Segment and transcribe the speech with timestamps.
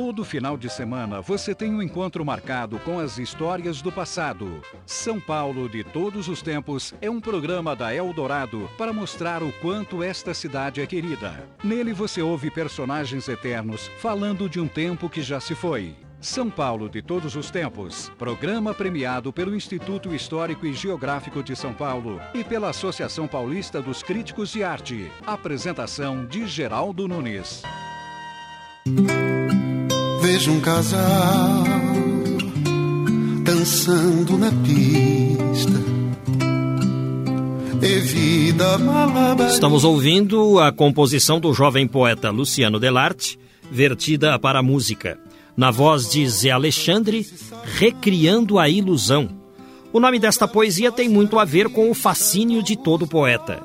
[0.00, 4.62] Todo final de semana você tem um encontro marcado com as histórias do passado.
[4.86, 10.02] São Paulo de Todos os Tempos é um programa da Eldorado para mostrar o quanto
[10.02, 11.46] esta cidade é querida.
[11.62, 15.94] Nele você ouve personagens eternos falando de um tempo que já se foi.
[16.18, 21.74] São Paulo de Todos os Tempos, programa premiado pelo Instituto Histórico e Geográfico de São
[21.74, 25.12] Paulo e pela Associação Paulista dos Críticos de Arte.
[25.26, 27.62] Apresentação de Geraldo Nunes.
[30.32, 31.64] Vejo um casal
[33.42, 35.72] dançando na pista.
[39.50, 43.40] Estamos ouvindo a composição do jovem poeta Luciano Delarte,
[43.72, 45.18] vertida para a música,
[45.56, 47.26] na voz de Zé Alexandre,
[47.64, 49.28] Recriando a Ilusão.
[49.92, 53.60] O nome desta poesia tem muito a ver com o fascínio de todo poeta.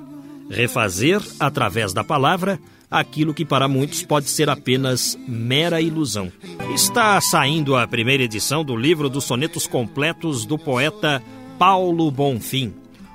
[0.50, 6.32] Refazer, através da palavra, aquilo que para muitos pode ser apenas mera ilusão.
[6.74, 11.22] Está saindo a primeira edição do livro dos sonetos completos do poeta
[11.58, 12.74] Paulo Bonfim.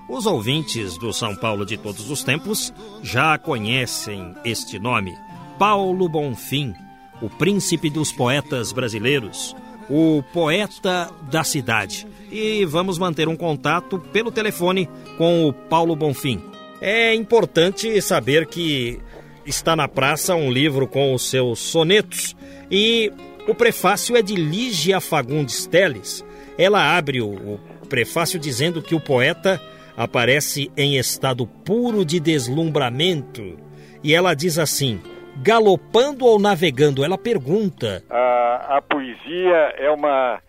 [0.08, 5.16] Os ouvintes do São Paulo de todos os tempos já conhecem este nome.
[5.58, 6.74] Paulo Bonfim,
[7.22, 9.55] o príncipe dos poetas brasileiros,
[9.88, 12.06] o poeta da cidade.
[12.30, 16.42] E vamos manter um contato pelo telefone com o Paulo Bonfim.
[16.80, 18.98] É importante saber que
[19.46, 22.36] está na praça um livro com os seus sonetos
[22.70, 23.12] e
[23.48, 26.24] o prefácio é de Lígia Fagundes Teles.
[26.58, 29.61] Ela abre o, prefácio dizendo que o poeta
[29.96, 33.58] aparece em estado puro de deslumbramento
[34.02, 35.02] e ela diz assim:
[35.42, 37.05] galopando ou navegando?
[37.05, 38.02] Ela pergunta.
[38.08, 40.41] A, a poesia é uma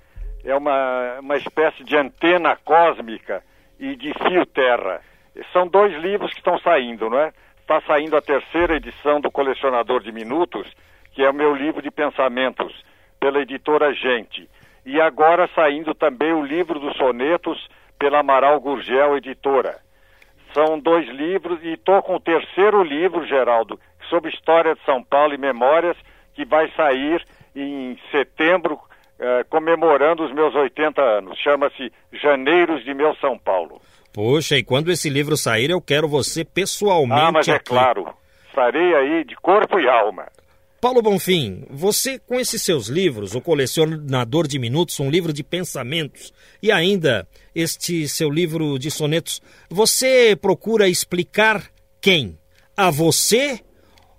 [0.43, 3.43] é uma, uma espécie de antena cósmica
[3.79, 5.01] e de fio terra.
[5.53, 7.31] São dois livros que estão saindo, não é?
[7.71, 10.67] Está saindo a terceira edição do Colecionador de Minutos,
[11.13, 12.73] que é o meu livro de pensamentos,
[13.17, 14.49] pela editora Gente.
[14.85, 19.79] E agora saindo também o livro dos sonetos pela Amaral Gurgel Editora.
[20.53, 23.79] São dois livros e estou com o terceiro livro, Geraldo,
[24.09, 25.95] sobre história de São Paulo e memórias,
[26.33, 27.25] que vai sair
[27.55, 28.77] em setembro,
[29.17, 31.39] eh, comemorando os meus 80 anos.
[31.39, 33.81] Chama-se Janeiros de Meu São Paulo.
[34.13, 37.21] Poxa, e quando esse livro sair, eu quero você pessoalmente.
[37.21, 37.69] Ah, mas é aqui.
[37.69, 38.13] claro.
[38.47, 40.25] Estarei aí de corpo e alma.
[40.81, 46.33] Paulo Bonfim, você com esses seus livros, o Colecionador de Minutos, um livro de pensamentos,
[46.61, 51.61] e ainda este seu livro de sonetos, você procura explicar
[52.01, 52.35] quem?
[52.75, 53.59] A você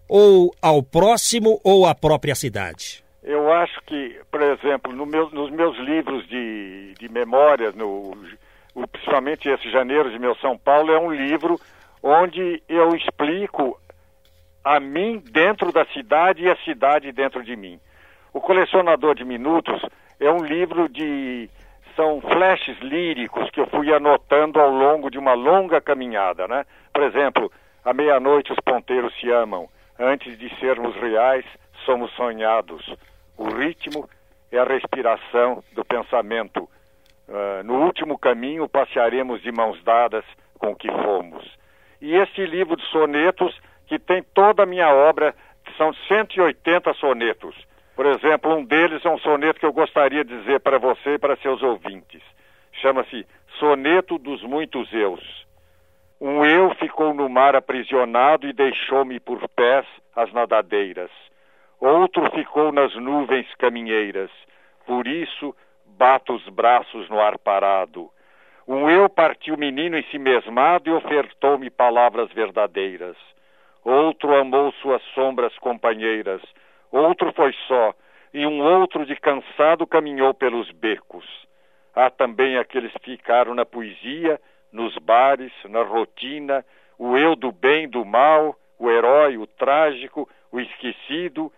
[0.08, 3.02] ou ao próximo ou à própria cidade?
[3.24, 8.14] Eu acho que, por exemplo, no meu, nos meus livros de, de memórias, no
[8.90, 11.58] principalmente esse Janeiro de Meu São Paulo, é um livro
[12.02, 13.78] onde eu explico
[14.64, 17.80] a mim dentro da cidade e a cidade dentro de mim.
[18.32, 19.82] O Colecionador de Minutos
[20.18, 21.50] é um livro de.
[21.94, 26.64] são flashes líricos que eu fui anotando ao longo de uma longa caminhada, né?
[26.92, 27.52] Por exemplo,
[27.84, 29.68] à meia-noite os ponteiros se amam.
[29.98, 31.44] Antes de sermos reais,
[31.84, 32.94] somos sonhados.
[33.36, 34.08] O ritmo
[34.50, 36.68] é a respiração do pensamento
[37.28, 40.24] Uh, no último caminho passearemos de mãos dadas
[40.58, 41.44] com que fomos.
[42.00, 45.34] E este livro de sonetos, que tem toda a minha obra,
[45.76, 47.54] são 180 sonetos.
[47.94, 51.18] Por exemplo, um deles é um soneto que eu gostaria de dizer para você e
[51.18, 52.22] para seus ouvintes.
[52.80, 53.26] Chama-se
[53.58, 55.46] Soneto dos Muitos Eus.
[56.20, 59.84] Um eu ficou no mar aprisionado e deixou-me por pés
[60.14, 61.10] as nadadeiras.
[61.80, 64.30] Outro ficou nas nuvens caminheiras.
[64.86, 65.54] Por isso,
[65.96, 68.10] bata os braços no ar parado.
[68.66, 73.16] Um eu partiu menino em si mesmado e ofertou-me palavras verdadeiras.
[73.84, 76.40] Outro amou suas sombras companheiras.
[76.90, 77.94] Outro foi só,
[78.32, 81.24] e um outro de cansado caminhou pelos becos.
[81.94, 86.64] Há também aqueles que ficaram na poesia, nos bares, na rotina,
[86.98, 91.52] o eu do bem, do mal, o herói, o trágico, o esquecido,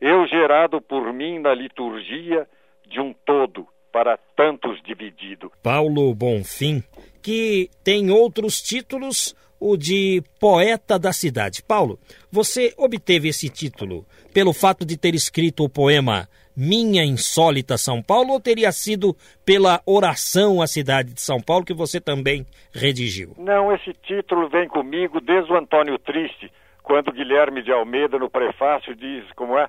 [0.00, 2.46] eu gerado por mim na liturgia
[2.86, 5.50] de um todo, para tantos dividido.
[5.62, 6.82] Paulo Bonfim,
[7.22, 11.62] que tem outros títulos, o de poeta da cidade.
[11.62, 11.98] Paulo,
[12.30, 18.32] você obteve esse título pelo fato de ter escrito o poema Minha Insólita São Paulo
[18.32, 23.34] ou teria sido pela oração à cidade de São Paulo que você também redigiu?
[23.36, 26.52] Não, esse título vem comigo desde o Antônio Triste,
[26.82, 29.68] quando Guilherme de Almeida, no prefácio, diz como é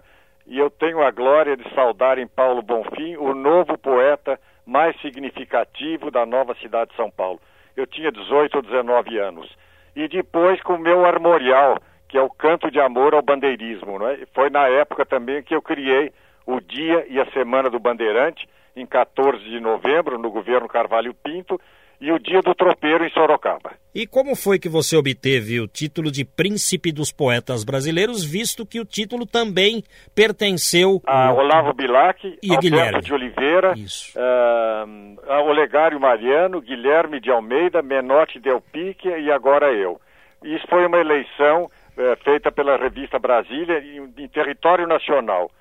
[0.50, 6.10] e eu tenho a glória de saudar em Paulo Bonfim o novo poeta mais significativo
[6.10, 7.40] da nova cidade de São Paulo.
[7.78, 9.48] Eu tinha 18 ou 19 anos.
[9.96, 14.00] E depois com o meu armorial, que é o canto de amor ao bandeirismo.
[14.00, 14.26] Não é?
[14.34, 16.12] Foi na época também que eu criei
[16.48, 21.62] o dia e a semana do Bandeirante, em 14 de novembro, no governo Carvalho Pinto,
[22.02, 23.72] e o dia do tropeiro em Sorocaba.
[23.94, 28.80] E como foi que você obteve o título de Príncipe dos Poetas Brasileiros, visto que
[28.80, 29.84] o título também
[30.16, 37.30] pertenceu a Olavo Bilac, e a Guilherme de Oliveira, uh, a Olegário Mariano, Guilherme de
[37.30, 40.00] Almeida, Menotti Del Pique e agora eu.
[40.44, 45.52] Isso foi uma eleição uh, feita pela revista Brasília em, em território nacional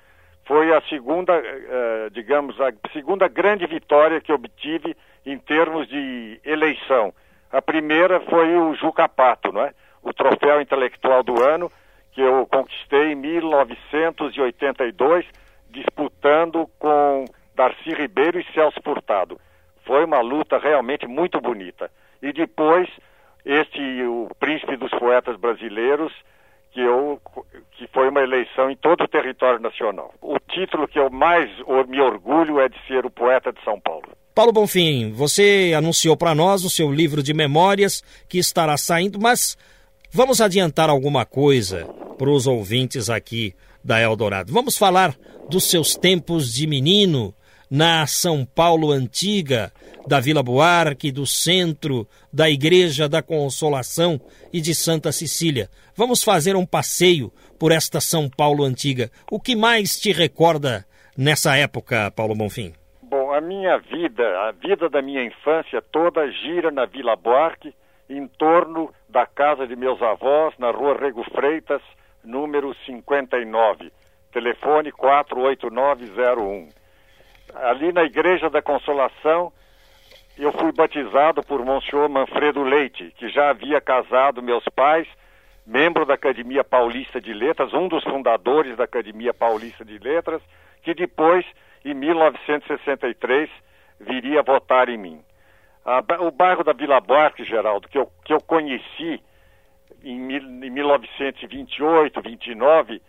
[0.49, 7.13] foi a segunda, uh, digamos, a segunda grande vitória que obtive em termos de eleição.
[7.51, 9.71] A primeira foi o Juca Pato, não é?
[10.01, 11.71] O troféu intelectual do ano,
[12.13, 15.23] que eu conquistei em 1982,
[15.69, 17.25] disputando com
[17.55, 19.39] Darcy Ribeiro e Celso Furtado.
[19.85, 21.91] Foi uma luta realmente muito bonita.
[22.23, 22.89] E depois,
[23.45, 26.11] este, o príncipe dos poetas brasileiros,
[26.71, 27.19] que, eu,
[27.71, 30.13] que foi uma eleição em todo o território nacional.
[30.21, 31.49] O título que eu mais
[31.87, 34.09] me orgulho é de ser o poeta de São Paulo.
[34.33, 39.57] Paulo Bonfim, você anunciou para nós o seu livro de memórias que estará saindo, mas
[40.11, 41.85] vamos adiantar alguma coisa
[42.17, 44.53] para os ouvintes aqui da Eldorado.
[44.53, 45.15] Vamos falar
[45.49, 47.33] dos seus tempos de menino
[47.69, 49.71] na São Paulo antiga,
[50.07, 54.19] da Vila Buarque, do centro, da Igreja da Consolação
[54.51, 55.69] e de Santa Cecília.
[55.95, 59.11] Vamos fazer um passeio por esta São Paulo antiga.
[59.29, 60.85] O que mais te recorda
[61.17, 62.73] nessa época, Paulo Bonfim?
[63.03, 67.73] Bom, a minha vida, a vida da minha infância toda gira na Vila Buarque,
[68.09, 71.81] em torno da casa de meus avós, na rua Rego Freitas,
[72.23, 73.91] número 59,
[74.31, 76.78] telefone 48901.
[77.55, 79.51] Ali na Igreja da Consolação,
[80.37, 85.07] eu fui batizado por Monsenhor Manfredo Leite, que já havia casado meus pais,
[85.65, 90.41] membro da Academia Paulista de Letras, um dos fundadores da Academia Paulista de Letras,
[90.81, 91.45] que depois,
[91.83, 93.49] em 1963,
[93.99, 95.21] viria votar em mim.
[96.21, 99.21] o bairro da Vila Buarque, Geraldo, que eu, que eu conheci
[100.03, 103.01] em, em 1928, 29,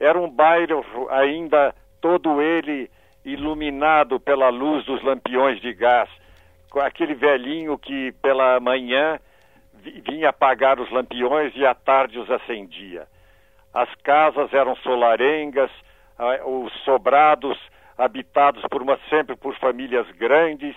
[0.00, 2.90] era um bairro ainda todo ele
[3.24, 6.08] iluminado pela luz dos lampiões de gás
[6.80, 9.18] aquele velhinho que pela manhã
[10.08, 13.06] vinha apagar os lampiões e à tarde os acendia.
[13.72, 15.70] As casas eram solarengas,
[16.46, 17.58] os sobrados
[17.98, 20.74] habitados por uma sempre por famílias grandes,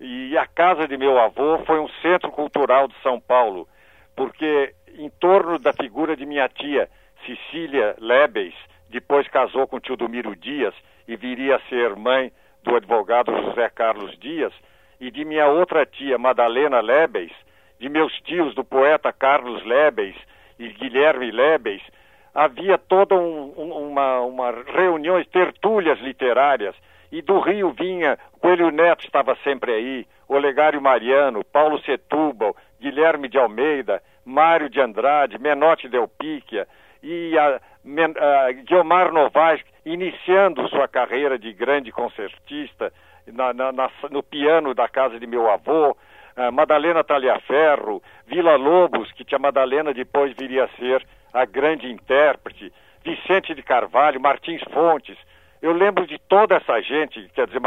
[0.00, 3.68] e a casa de meu avô foi um centro cultural de São Paulo,
[4.16, 6.88] porque em torno da figura de minha tia
[7.24, 8.54] Cecília Lebes,
[8.92, 10.74] depois casou com o tio Domiro Dias
[11.08, 12.30] e viria a ser mãe
[12.62, 14.52] do advogado José Carlos Dias,
[15.00, 17.32] e de minha outra tia, Madalena Lebes,
[17.80, 20.14] de meus tios, do poeta Carlos Lebes
[20.58, 21.82] e Guilherme Lebes,
[22.34, 26.76] havia toda um, um, uma, uma reuniões, tertúlias literárias,
[27.10, 33.38] e do Rio vinha, Coelho Neto estava sempre aí, Olegário Mariano, Paulo Setúbal, Guilherme de
[33.38, 36.68] Almeida, Mário de Andrade, Menotti Del Picchia
[37.02, 37.60] e a,
[38.18, 42.92] a Guiomar Novaes, iniciando sua carreira de grande concertista,
[43.26, 49.10] na, na, na, no piano da casa de meu avô, uh, Madalena Taliaferro, Vila Lobos,
[49.12, 52.72] que tinha Madalena depois viria a ser a grande intérprete,
[53.04, 55.16] Vicente de Carvalho, Martins Fontes.
[55.60, 57.60] Eu lembro de toda essa gente, quer dizer,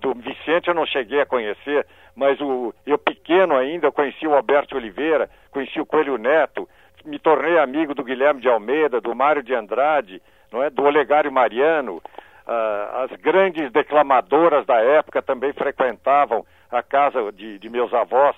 [0.00, 4.34] do Vicente eu não cheguei a conhecer, mas o, eu pequeno ainda, eu conheci o
[4.34, 6.68] Alberto Oliveira, conheci o Coelho Neto,
[7.04, 10.70] me tornei amigo do Guilherme de Almeida, do Mário de Andrade, não é?
[10.70, 12.02] do Olegário Mariano,
[12.50, 18.34] Uh, as grandes declamadoras da época também frequentavam a casa de, de meus avós,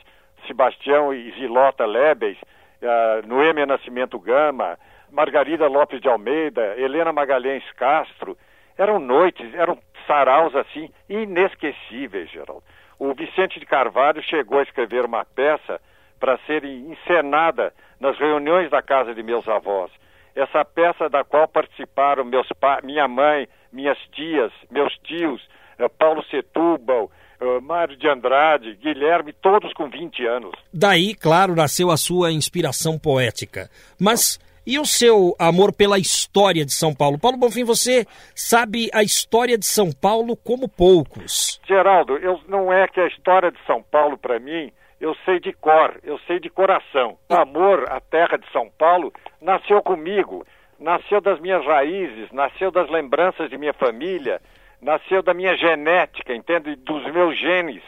[0.47, 4.79] Sebastião e Zilota Lebes, uh, Noêmia Nascimento Gama,
[5.11, 8.37] Margarida Lopes de Almeida, Helena Magalhães Castro.
[8.77, 12.63] Eram noites, eram saraus assim inesquecíveis, Geraldo.
[12.99, 15.81] O Vicente de Carvalho chegou a escrever uma peça
[16.23, 19.91] para ser encenada nas reuniões da casa de meus avós.
[20.37, 22.47] Essa peça da qual participaram meus
[22.85, 25.43] minha mãe, minhas tias, meus tios,
[25.81, 27.11] uh, Paulo Setúbal,
[27.41, 30.53] uh, Mário de Andrade, Guilherme, todos com 20 anos.
[30.73, 33.69] Daí, claro, nasceu a sua inspiração poética.
[34.01, 37.19] Mas e o seu amor pela história de São Paulo?
[37.19, 41.61] Paulo Bonfim, você sabe a história de São Paulo como poucos.
[41.67, 44.71] Geraldo, eu, não é que a história de São Paulo, para mim,
[45.03, 47.19] eu sei de cor, eu sei de coração.
[47.29, 50.47] O amor à terra de São Paulo nasceu comigo
[50.83, 54.41] nasceu das minhas raízes, nasceu das lembranças de minha família,
[54.81, 56.75] nasceu da minha genética, entende?
[56.75, 57.83] Dos meus genes.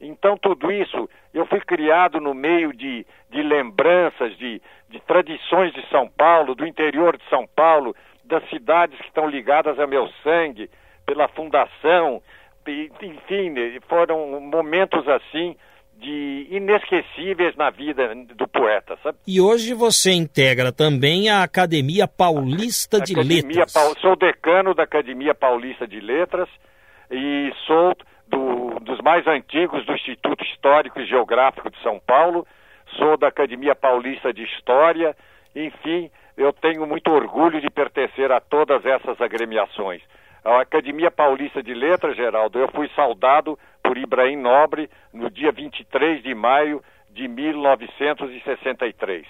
[0.00, 5.88] Então, tudo isso, eu fui criado no meio de, de lembranças, de, de tradições de
[5.88, 10.70] São Paulo, do interior de São Paulo, das cidades que estão ligadas ao meu sangue.
[11.06, 12.22] pela fundação,
[12.66, 13.18] enfim,
[13.88, 15.56] foram momentos assim
[15.98, 19.18] de inesquecíveis na vida do poeta, sabe?
[19.26, 23.72] E hoje você integra também a Academia Paulista de Academia Letras.
[24.00, 26.48] Sou decano da Academia Paulista de Letras
[27.10, 27.94] e sou
[28.28, 32.46] do, dos mais antigos do Instituto Histórico e Geográfico de São Paulo,
[32.96, 35.16] sou da Academia Paulista de História,
[35.54, 40.02] enfim, eu tenho muito orgulho de pertencer a todas essas agremiações.
[40.44, 46.22] A Academia Paulista de Letras, Geraldo, eu fui saudado por Ibrahim Nobre no dia 23
[46.22, 49.26] de maio de 1963.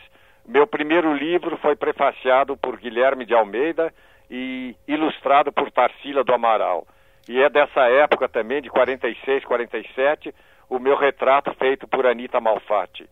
[0.47, 3.93] Meu primeiro livro foi prefaciado por Guilherme de Almeida
[4.31, 6.87] e ilustrado por Tarsila do Amaral.
[7.29, 10.35] E é dessa época também, de 46, 47,
[10.69, 13.09] o meu retrato feito por Anita Malfatti.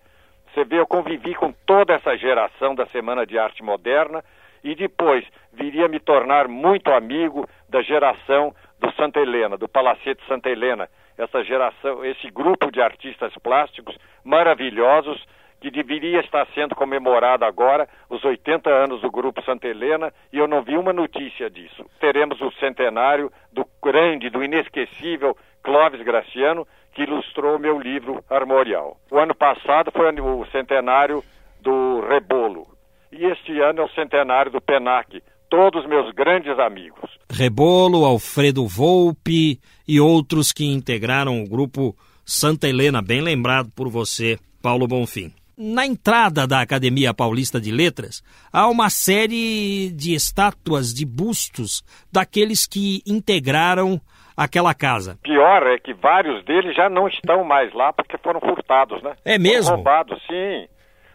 [0.52, 4.22] Você vê, eu convivi com toda essa geração da Semana de Arte Moderna
[4.62, 10.50] e depois viria me tornar muito amigo da geração do Santa Helena, do Palacete Santa
[10.50, 15.24] Helena, essa geração, esse grupo de artistas plásticos maravilhosos
[15.60, 20.48] que deveria estar sendo comemorado agora, os 80 anos do Grupo Santa Helena, e eu
[20.48, 21.88] não vi uma notícia disso.
[22.00, 28.96] Teremos o centenário do grande, do inesquecível Clóvis Graciano, que ilustrou meu livro Armorial.
[29.08, 31.22] O ano passado foi o centenário
[31.60, 32.66] do Rebolo,
[33.12, 37.10] e este ano é o centenário do Penac, todos meus grandes amigos.
[37.30, 41.94] Rebolo, Alfredo Volpe e outros que integraram o grupo
[42.24, 45.30] Santa Helena, bem lembrado por você, Paulo Bonfim.
[45.58, 52.66] Na entrada da Academia Paulista de Letras, há uma série de estátuas, de bustos daqueles
[52.66, 54.00] que integraram
[54.34, 55.18] aquela casa.
[55.22, 59.12] Pior é que vários deles já não estão mais lá porque foram furtados, né?
[59.22, 59.64] É mesmo?
[59.64, 60.66] Foram roubados, sim.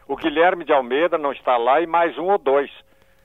[0.08, 2.70] O Guilherme de Almeida não está lá e mais um ou dois.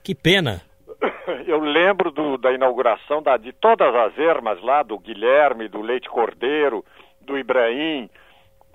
[0.03, 0.63] Que pena.
[1.47, 6.09] Eu lembro do, da inauguração da, de todas as ermas lá, do Guilherme, do Leite
[6.09, 6.83] Cordeiro,
[7.21, 8.09] do Ibrahim,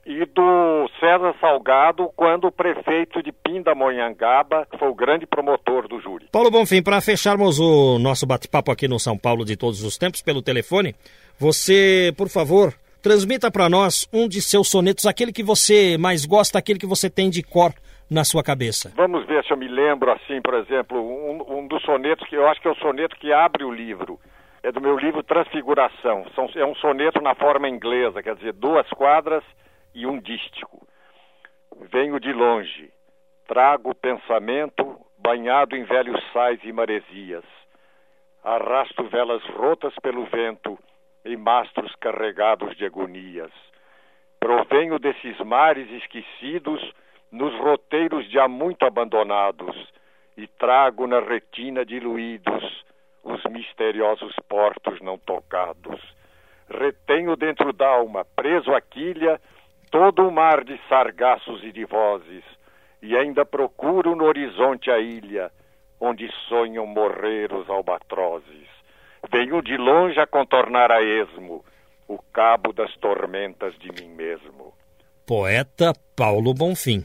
[0.07, 6.29] e do César Salgado, quando o prefeito de Pindamonhangaba foi o grande promotor do júri.
[6.33, 10.23] Paulo Bonfim, para fecharmos o nosso bate-papo aqui no São Paulo de todos os tempos
[10.23, 10.95] pelo telefone,
[11.39, 16.59] você, por favor, transmita para nós um de seus sonetos, aquele que você mais gosta,
[16.59, 17.75] aquele que você tem de cor
[18.11, 18.93] na sua cabeça.
[18.97, 22.49] Vamos ver se eu me lembro assim, por exemplo, um, um dos sonetos que eu
[22.49, 24.19] acho que é o soneto que abre o livro.
[24.63, 26.27] É do meu livro Transfiguração.
[26.35, 29.45] São, é um soneto na forma inglesa, quer dizer, duas quadras
[29.95, 30.87] e um dístico.
[31.93, 32.91] Venho de longe,
[33.47, 37.45] trago pensamento banhado em velhos sais e maresias.
[38.43, 40.79] Arrasto velas rotas pelo vento
[41.25, 43.51] e mastros carregados de agonias.
[44.41, 46.81] Provenho desses mares esquecidos
[47.31, 49.77] nos roteiros já muito abandonados
[50.37, 52.85] e trago na retina diluídos
[53.23, 56.01] os misteriosos portos não tocados.
[56.71, 59.41] Retenho dentro da alma, preso à quilha,
[59.91, 62.45] todo o mar de sargaços e de vozes,
[63.03, 65.51] e ainda procuro no horizonte a ilha,
[66.01, 68.69] onde sonham morrer os albatrozes.
[69.31, 71.65] Venho de longe a contornar a esmo
[72.07, 74.73] o cabo das tormentas de mim mesmo.
[75.27, 77.05] Poeta Paulo Bonfim.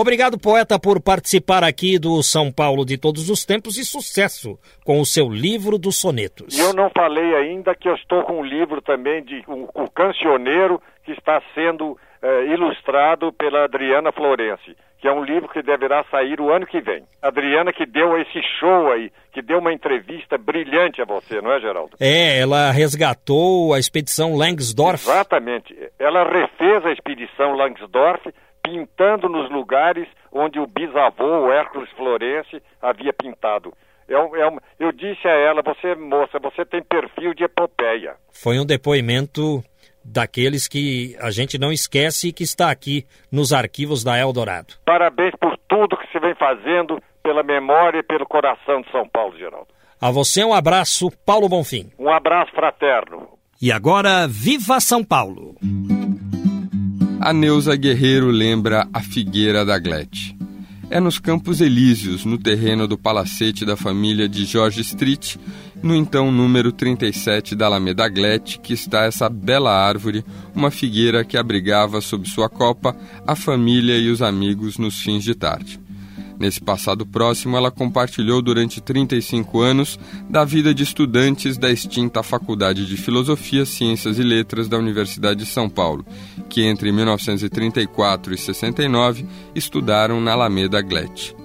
[0.00, 5.00] Obrigado, poeta, por participar aqui do São Paulo de todos os tempos e sucesso com
[5.00, 6.56] o seu livro dos sonetos.
[6.56, 9.90] E eu não falei ainda que eu estou com um livro também de um, o
[9.90, 16.04] Cancioneiro que está sendo eh, ilustrado pela Adriana Florence, que é um livro que deverá
[16.08, 17.02] sair o ano que vem.
[17.20, 21.58] Adriana que deu esse show aí, que deu uma entrevista brilhante a você, não é,
[21.58, 21.96] Geraldo?
[21.98, 25.10] É, ela resgatou a expedição Langsdorff.
[25.10, 25.76] Exatamente.
[25.98, 28.32] Ela refez a expedição Langsdorff
[28.68, 33.72] pintando nos lugares onde o bisavô, o Hércules Florence, havia pintado.
[34.08, 38.14] É é eu disse a ela, você moça, você tem perfil de epopeia.
[38.30, 39.62] Foi um depoimento
[40.04, 44.74] daqueles que a gente não esquece e que está aqui nos arquivos da Eldorado.
[44.84, 49.36] Parabéns por tudo que você vem fazendo pela memória e pelo coração de São Paulo,
[49.36, 49.68] Geraldo.
[50.00, 51.90] A você um abraço, Paulo Bonfim.
[51.98, 53.28] Um abraço fraterno.
[53.60, 55.56] E agora, viva São Paulo!
[57.20, 60.36] A Neuza Guerreiro lembra a Figueira da Glete.
[60.88, 65.34] É nos Campos Elíseos, no terreno do palacete da família de George Street,
[65.82, 71.36] no então número 37 da Alameda Glete, que está essa bela árvore, uma figueira que
[71.36, 72.96] abrigava sob sua copa
[73.26, 75.80] a família e os amigos nos fins de tarde.
[76.38, 79.98] Nesse passado próximo, ela compartilhou durante 35 anos
[80.30, 85.46] da vida de estudantes da extinta Faculdade de Filosofia, Ciências e Letras da Universidade de
[85.46, 86.06] São Paulo,
[86.48, 91.36] que entre 1934 e 69 estudaram na Alameda Glete.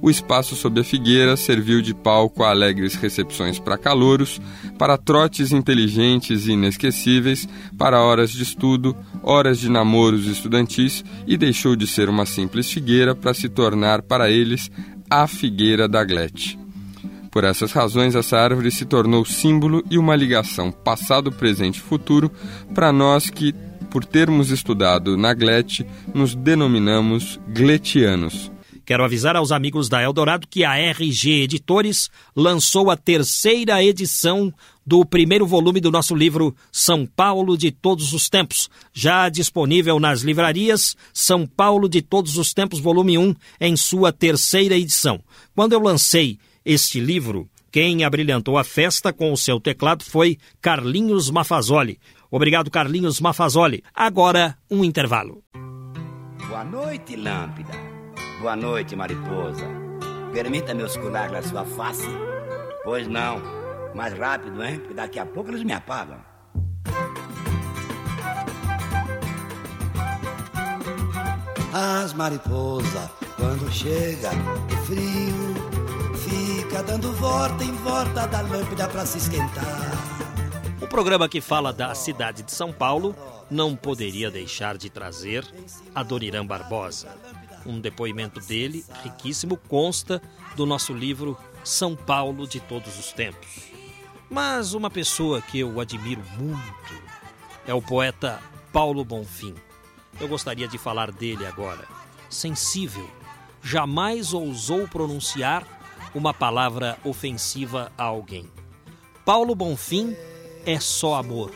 [0.00, 4.40] o espaço sob a figueira serviu de palco a alegres recepções para calouros,
[4.76, 11.76] para trotes inteligentes e inesquecíveis, para horas de estudo, horas de namoros estudantis e deixou
[11.76, 14.68] de ser uma simples figueira para se tornar para eles
[15.08, 16.58] a figueira da Glete.
[17.32, 22.30] Por essas razões, essa árvore se tornou símbolo e uma ligação passado, presente e futuro
[22.74, 23.54] para nós que,
[23.92, 28.50] por termos estudado na Glete, nos denominamos gletianos.
[28.86, 34.52] Quero avisar aos amigos da Eldorado que a RG Editores lançou a terceira edição
[34.84, 40.22] do primeiro volume do nosso livro São Paulo de Todos os Tempos, já disponível nas
[40.22, 45.20] livrarias São Paulo de Todos os Tempos, volume 1, em sua terceira edição.
[45.54, 51.30] Quando eu lancei este livro, quem abrilhantou a festa com o seu teclado foi Carlinhos
[51.30, 51.98] Mafazoli.
[52.32, 53.84] Obrigado, Carlinhos Mafazoli.
[53.94, 55.44] Agora, um intervalo.
[56.48, 57.74] Boa noite, Lâmpida.
[58.40, 59.68] Boa noite, mariposa.
[60.32, 62.08] Permita-me oscular na sua face?
[62.84, 63.38] Pois não.
[63.94, 64.78] Mais rápido, hein?
[64.78, 66.18] Porque daqui a pouco eles me apagam.
[71.74, 75.72] As mariposas, quando chega, é frio
[76.72, 80.11] fica dando volta em volta da lâmpada para se esquentar.
[80.82, 83.14] O programa que fala da cidade de São Paulo
[83.48, 85.46] não poderia deixar de trazer
[85.94, 87.16] a Doniran Barbosa.
[87.64, 90.20] Um depoimento dele, riquíssimo, consta
[90.56, 93.70] do nosso livro São Paulo de Todos os Tempos.
[94.28, 97.02] Mas uma pessoa que eu admiro muito
[97.64, 98.40] é o poeta
[98.72, 99.54] Paulo Bonfim.
[100.20, 101.86] Eu gostaria de falar dele agora.
[102.28, 103.08] Sensível,
[103.62, 105.64] jamais ousou pronunciar
[106.12, 108.50] uma palavra ofensiva a alguém.
[109.24, 110.16] Paulo Bonfim
[110.66, 111.52] é só amor.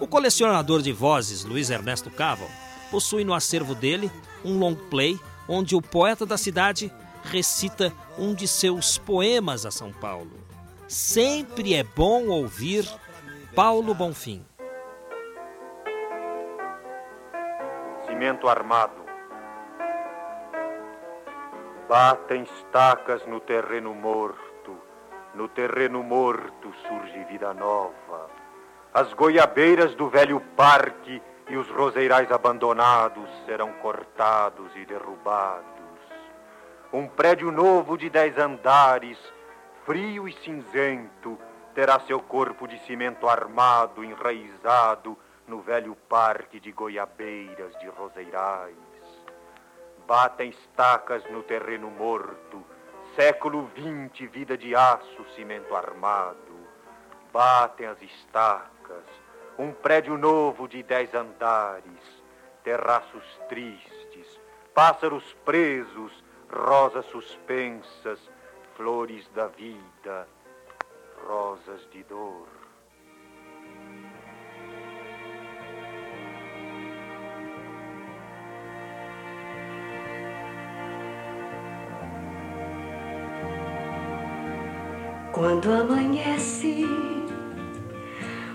[0.00, 2.48] O colecionador de vozes Luiz Ernesto Caval
[2.90, 4.10] possui no acervo dele
[4.44, 5.18] um long play
[5.48, 6.92] onde o poeta da cidade
[7.24, 10.32] recita um de seus poemas a São Paulo.
[10.86, 12.88] Sempre é bom ouvir
[13.54, 14.44] Paulo Bonfim.
[18.06, 19.06] Cimento armado
[21.88, 24.40] Batem estacas no terreno morto,
[25.36, 28.30] no terreno morto surge vida nova.
[28.94, 35.66] As goiabeiras do velho parque e os roseirais abandonados serão cortados e derrubados.
[36.90, 39.18] Um prédio novo de dez andares,
[39.84, 41.38] frio e cinzento,
[41.74, 48.74] terá seu corpo de cimento armado, enraizado no velho parque de goiabeiras, de roseirais.
[50.06, 52.64] Batem estacas no terreno morto,
[53.16, 56.36] século XX, vida de aço, cimento armado.
[57.32, 59.04] Batem as estacas,
[59.58, 62.22] um prédio novo de dez andares,
[62.62, 64.38] terraços tristes,
[64.74, 66.12] pássaros presos,
[66.50, 68.20] rosas suspensas,
[68.76, 70.28] flores da vida,
[71.26, 72.55] rosas de dor.
[85.36, 86.86] Quando amanhece,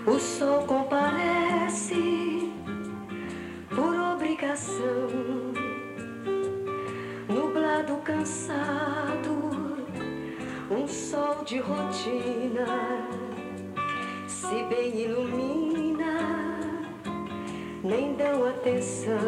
[0.04, 2.52] o sol comparece
[3.70, 5.06] por obrigação,
[7.28, 9.30] nublado, cansado,
[10.72, 12.66] um sol de rotina
[14.26, 16.18] se bem ilumina,
[17.84, 19.20] nem dão atenção.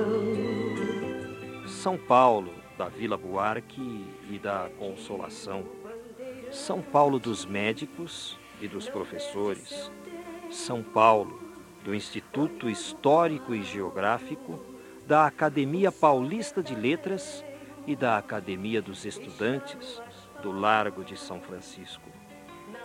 [1.69, 5.84] São Paulo, da Vila Buarque e da Consolação
[6.55, 9.91] são Paulo dos médicos e dos professores,
[10.51, 11.43] São Paulo
[11.83, 14.65] do Instituto Histórico e Geográfico,
[15.05, 17.45] da Academia Paulista de Letras
[17.87, 20.01] e da Academia dos Estudantes
[20.43, 22.09] do Largo de São Francisco.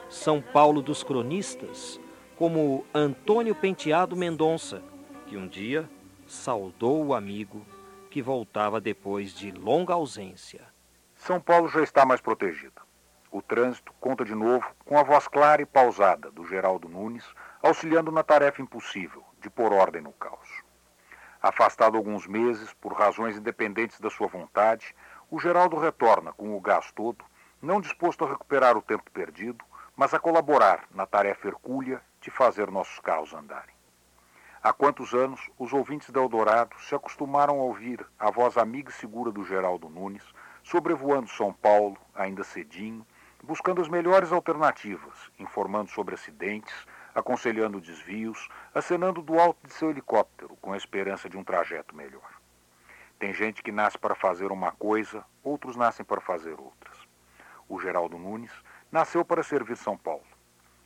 [0.09, 2.01] São Paulo dos cronistas,
[2.35, 4.81] como Antônio Penteado Mendonça,
[5.27, 5.87] que um dia
[6.25, 7.63] saudou o amigo
[8.09, 10.63] que voltava depois de longa ausência.
[11.15, 12.88] São Paulo já está mais protegido.
[13.31, 17.25] O trânsito conta de novo com a voz clara e pausada do Geraldo Nunes,
[17.61, 20.63] auxiliando na tarefa impossível de pôr ordem no caos.
[21.39, 24.95] Afastado alguns meses por razões independentes da sua vontade,
[25.29, 27.23] o Geraldo retorna com o gás todo,
[27.61, 29.63] não disposto a recuperar o tempo perdido,
[29.95, 33.75] mas a colaborar na tarefa hercúlea de fazer nossos carros andarem.
[34.61, 38.93] Há quantos anos os ouvintes da Eldorado se acostumaram a ouvir a voz amiga e
[38.93, 40.25] segura do Geraldo Nunes,
[40.63, 43.05] sobrevoando São Paulo, ainda cedinho,
[43.43, 46.73] buscando as melhores alternativas, informando sobre acidentes,
[47.13, 52.39] aconselhando desvios, acenando do alto de seu helicóptero com a esperança de um trajeto melhor.
[53.17, 56.97] Tem gente que nasce para fazer uma coisa, outros nascem para fazer outras.
[57.67, 58.51] O Geraldo Nunes
[58.91, 60.23] nasceu para servir São Paulo.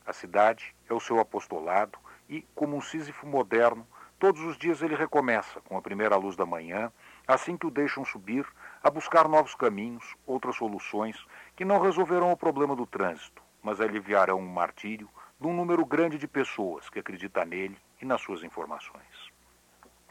[0.06, 3.88] A cidade é o seu apostolado e, como um Sísifo moderno,
[4.20, 6.92] todos os dias ele recomeça, com a primeira luz da manhã,
[7.28, 8.46] assim que o deixam subir,
[8.82, 11.26] a buscar novos caminhos, outras soluções
[11.64, 16.18] que não resolverão o problema do trânsito, mas aliviarão o martírio de um número grande
[16.18, 19.32] de pessoas que acredita nele e nas suas informações.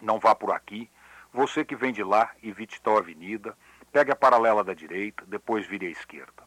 [0.00, 0.90] Não vá por aqui,
[1.30, 3.54] você que vem de lá, evite tal avenida,
[3.92, 6.42] pegue a paralela da direita, depois vire à esquerda.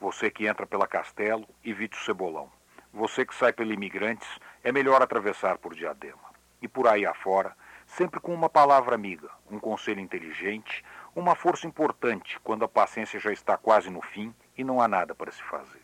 [0.00, 2.50] Você que entra pela Castelo, evite o Cebolão.
[2.90, 6.32] Você que sai pelo Imigrantes, é melhor atravessar por Diadema.
[6.62, 7.54] E por aí afora,
[7.86, 10.82] sempre com uma palavra amiga, um conselho inteligente,
[11.18, 15.16] uma força importante quando a paciência já está quase no fim e não há nada
[15.16, 15.82] para se fazer.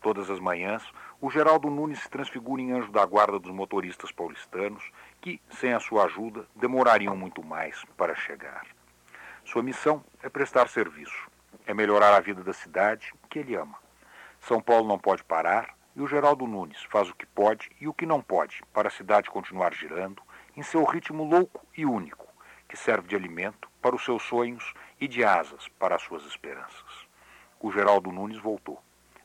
[0.00, 0.82] Todas as manhãs,
[1.20, 4.82] o Geraldo Nunes se transfigura em anjo da guarda dos motoristas paulistanos,
[5.20, 8.66] que, sem a sua ajuda, demorariam muito mais para chegar.
[9.44, 11.30] Sua missão é prestar serviço,
[11.64, 13.78] é melhorar a vida da cidade que ele ama.
[14.40, 17.94] São Paulo não pode parar e o Geraldo Nunes faz o que pode e o
[17.94, 20.20] que não pode para a cidade continuar girando
[20.56, 22.26] em seu ritmo louco e único,
[22.68, 27.06] que serve de alimento para os seus sonhos e de asas para as suas esperanças.
[27.60, 28.80] O Geraldo Nunes voltou.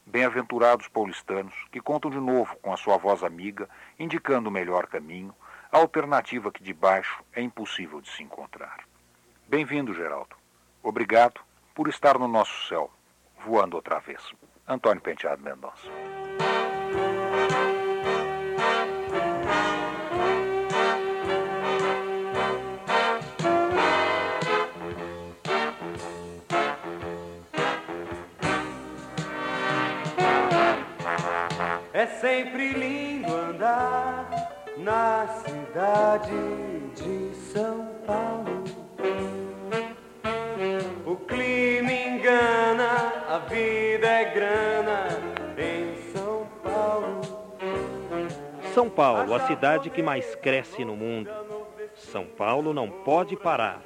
[0.05, 5.35] Bem-aventurados paulistanos que contam de novo com a sua voz amiga, indicando o melhor caminho,
[5.71, 8.85] a alternativa que de baixo é impossível de se encontrar.
[9.47, 10.35] Bem-vindo, Geraldo.
[10.81, 11.41] Obrigado
[11.75, 12.89] por estar no nosso céu,
[13.45, 14.21] voando outra vez.
[14.67, 16.16] Antônio Penteado Mendonça.
[32.19, 34.27] Sempre lindo andar
[34.77, 36.31] na cidade
[36.95, 38.63] de São Paulo.
[41.05, 45.07] O clima engana, a vida é grana
[45.57, 47.21] em São Paulo.
[48.73, 51.29] São Paulo, a cidade que mais cresce no mundo.
[51.95, 53.81] São Paulo não pode parar.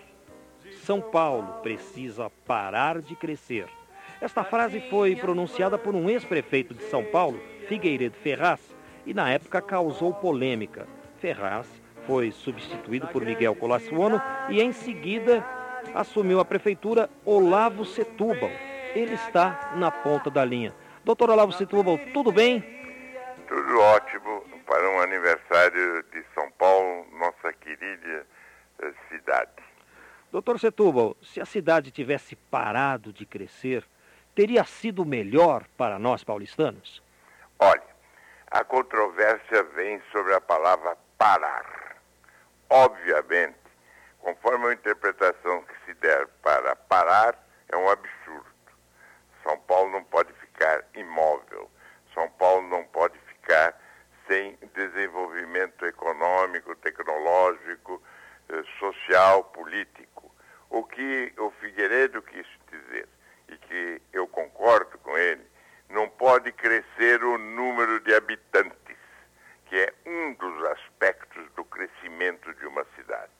[0.84, 3.68] São Paulo precisa parar de crescer.
[4.22, 7.40] Esta frase foi pronunciada por um ex-prefeito de São Paulo,
[7.72, 8.60] Figueiredo Ferraz,
[9.06, 10.86] e na época causou polêmica.
[11.22, 11.66] Ferraz
[12.06, 15.42] foi substituído por Miguel Colassuono e em seguida
[15.96, 18.50] assumiu a prefeitura Olavo Setúbal.
[18.94, 20.76] Ele está na ponta da linha.
[21.06, 22.60] Doutor Olavo Setúbal, tudo bem?
[23.48, 28.28] Tudo ótimo para um aniversário de São Paulo, nossa querida
[28.82, 29.64] eh, cidade.
[30.30, 33.86] Doutor Setúbal, se a cidade tivesse parado de crescer,
[34.36, 37.02] teria sido melhor para nós paulistanos?
[37.64, 37.84] Olha,
[38.50, 41.96] a controvérsia vem sobre a palavra parar.
[42.68, 43.60] Obviamente,
[44.18, 47.38] conforme a interpretação que se der para parar,
[47.70, 48.50] é um absurdo.
[49.44, 51.70] São Paulo não pode ficar imóvel.
[52.16, 53.80] São Paulo não pode ficar
[54.28, 58.02] sem desenvolvimento econômico, tecnológico,
[58.50, 60.34] eh, social, político.
[60.68, 63.08] O que o Figueiredo quis dizer,
[63.50, 65.51] e que eu concordo com ele,
[65.92, 68.98] não pode crescer o número de habitantes,
[69.66, 73.32] que é um dos aspectos do crescimento de uma cidade.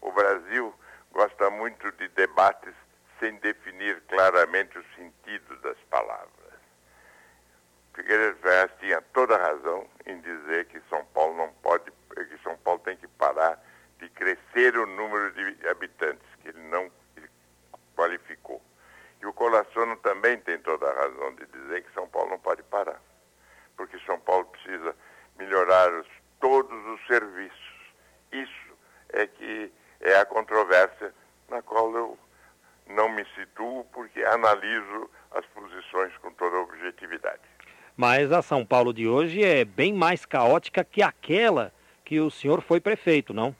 [0.00, 0.74] O Brasil
[1.12, 2.74] gosta muito de debates
[3.20, 6.32] sem definir claramente o sentido das palavras.
[7.94, 12.80] Figueiredo Ferraz tinha toda razão em dizer que São Paulo não pode, que São Paulo
[12.80, 13.62] tem que parar
[13.98, 16.90] de crescer o número de habitantes, que ele não
[17.94, 18.62] qualificou.
[19.22, 22.62] E o Colassono também tem toda a razão de dizer que São Paulo não pode
[22.64, 23.00] parar,
[23.76, 24.96] porque São Paulo precisa
[25.38, 26.08] melhorar os,
[26.40, 27.72] todos os serviços.
[28.32, 28.76] Isso
[29.10, 31.14] é que é a controvérsia
[31.48, 32.18] na qual eu
[32.88, 37.42] não me situo, porque analiso as posições com toda objetividade.
[37.96, 41.72] Mas a São Paulo de hoje é bem mais caótica que aquela
[42.04, 43.54] que o senhor foi prefeito, não?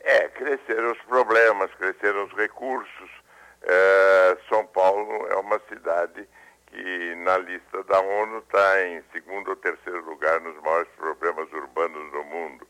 [0.00, 3.21] É, cresceram os problemas, cresceram os recursos.
[3.64, 6.28] É, São Paulo é uma cidade
[6.66, 12.10] que na lista da ONU está em segundo ou terceiro lugar nos maiores problemas urbanos
[12.10, 12.66] do mundo,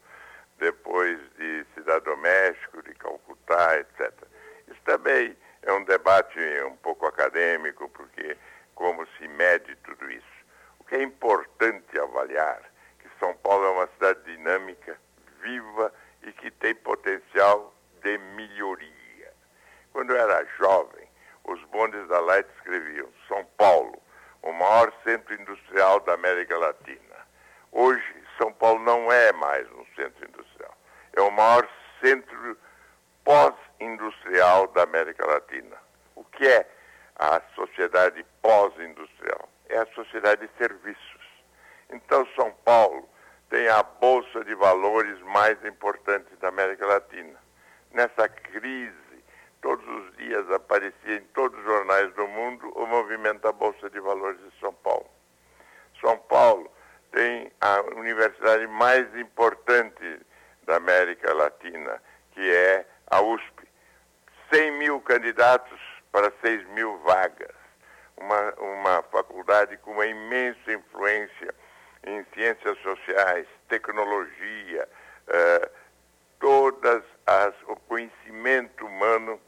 [0.58, 4.12] depois de Cidade do México, de Calcutá, etc.
[4.68, 8.36] Isso também é um debate um pouco acadêmico, porque
[8.74, 10.26] como se mede tudo isso.
[10.80, 12.60] O que é importante avaliar
[12.98, 14.98] que São Paulo é uma cidade dinâmica,
[15.40, 19.32] viva e que tem potencial de melhoria.
[19.92, 21.08] Quando eu era jovem,
[21.44, 24.00] os bondes da Light escreviam São Paulo,
[24.42, 27.26] o maior centro industrial da América Latina.
[27.70, 30.76] Hoje, São Paulo não é mais um centro industrial.
[31.14, 31.68] É o maior
[32.00, 32.56] centro
[33.24, 35.76] pós-industrial da América Latina.
[36.14, 36.68] O que é
[37.16, 39.48] a sociedade pós-industrial?
[39.68, 41.22] É a sociedade de serviços.
[41.90, 43.08] Então, São Paulo
[43.48, 47.38] tem a bolsa de valores mais importante da América Latina.
[47.92, 48.92] Nessa crise,
[49.62, 54.00] todos os dias aparecia em todos os jornais do mundo o movimento da Bolsa de
[54.00, 55.08] Valores de São Paulo.
[56.00, 56.70] São Paulo
[57.12, 60.20] tem a universidade mais importante
[60.64, 62.02] da América Latina,
[62.32, 63.68] que é a USP.
[64.52, 67.54] 100 mil candidatos para 6 mil vagas.
[68.16, 71.54] Uma, uma faculdade com uma imensa influência
[72.04, 74.88] em ciências sociais, tecnologia,
[75.28, 75.70] uh,
[76.38, 79.40] todas as, o conhecimento humano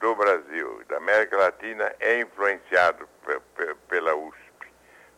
[0.00, 3.08] do Brasil, da América Latina, é influenciado
[3.88, 4.72] pela USP.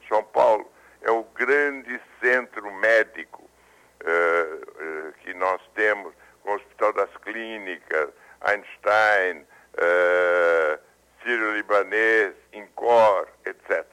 [0.09, 0.70] São Paulo
[1.03, 8.11] é o grande centro médico uh, uh, que nós temos, com o Hospital das Clínicas,
[8.40, 10.81] Einstein, uh,
[11.22, 13.87] Sírio-Libanês, INCOR, etc.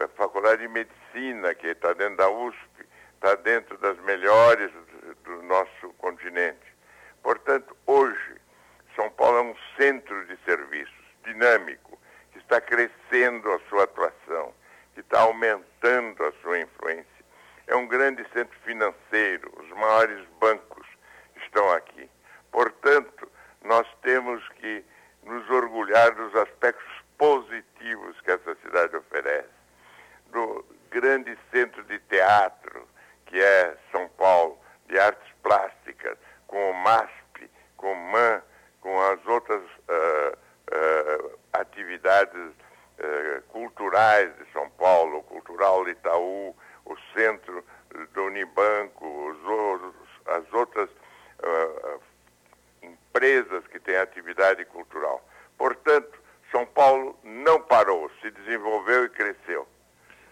[0.00, 0.08] A
[0.46, 4.70] Faculdade de Medicina, que está dentro da USP, está dentro das melhores
[5.24, 6.72] do, nosso continente.
[7.20, 8.36] Portanto, hoje,
[8.94, 11.98] são Paulo é um centro de serviços dinâmico,
[12.30, 14.54] que está crescendo a sua atuação,
[14.94, 17.24] que está aumentando a sua influência.
[17.66, 20.86] É um grande centro financeiro, os maiores bancos
[21.44, 22.08] estão aqui.
[22.52, 23.28] Portanto,
[23.64, 24.84] nós temos que
[25.24, 29.55] nos orgulhar dos aspectos positivos que essa cidade oferece.
[30.36, 32.86] Do grande centro de teatro,
[33.24, 38.42] que é São Paulo, de artes plásticas, com o MASP, com o MAN,
[38.82, 46.96] com as outras uh, uh, atividades uh, culturais de São Paulo, o Cultural Itaú, o
[47.14, 47.64] Centro
[48.12, 49.94] do Unibanco, os,
[50.26, 50.90] as outras
[52.82, 55.26] empresas que têm atividade cultural.
[55.56, 56.20] Portanto,
[56.52, 59.66] São Paulo não parou, se desenvolveu e cresceu.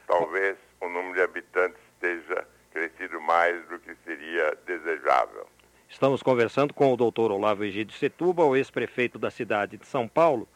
[0.07, 5.47] Talvez o número de habitantes esteja crescido mais do que seria desejável.
[5.88, 7.95] Estamos conversando com o doutor Olavo Egídio
[8.37, 10.49] o ex-prefeito da cidade de São Paulo.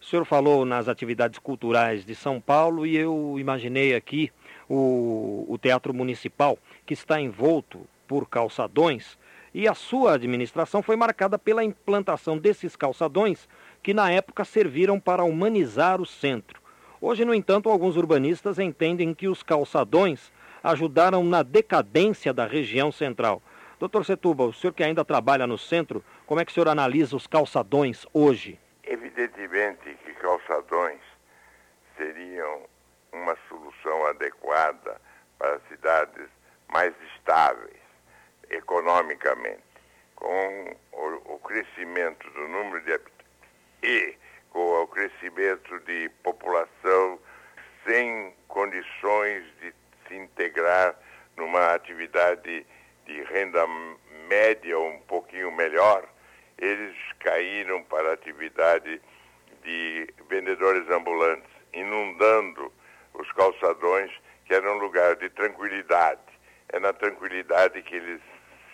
[0.00, 4.30] O senhor falou nas atividades culturais de São Paulo e eu imaginei aqui
[4.68, 9.18] o, o Teatro Municipal, que está envolto por calçadões,
[9.52, 13.48] e a sua administração foi marcada pela implantação desses calçadões,
[13.82, 16.60] que na época serviram para humanizar o centro.
[17.00, 20.32] Hoje, no entanto, alguns urbanistas entendem que os calçadões
[20.62, 23.42] ajudaram na decadência da região central.
[23.78, 27.14] Doutor Setuba, o senhor que ainda trabalha no centro, como é que o senhor analisa
[27.14, 28.58] os calçadões hoje?
[28.82, 31.00] Evidentemente que calçadões
[31.96, 32.62] seriam
[33.12, 35.00] uma solução adequada
[35.38, 36.28] para cidades
[36.68, 37.76] mais estáveis
[38.48, 39.62] economicamente,
[40.14, 43.26] com o, o crescimento do número de habitantes
[43.82, 44.14] e
[44.50, 47.18] com o crescimento de população
[47.86, 49.72] sem condições de
[50.06, 50.94] se integrar
[51.36, 52.66] numa atividade
[53.06, 53.66] de renda
[54.28, 56.06] média ou um pouquinho melhor,
[56.58, 59.00] eles caíram para a atividade
[59.62, 62.72] de vendedores ambulantes, inundando
[63.14, 64.10] os calçadões,
[64.44, 66.20] que era um lugar de tranquilidade.
[66.72, 68.20] É na tranquilidade que eles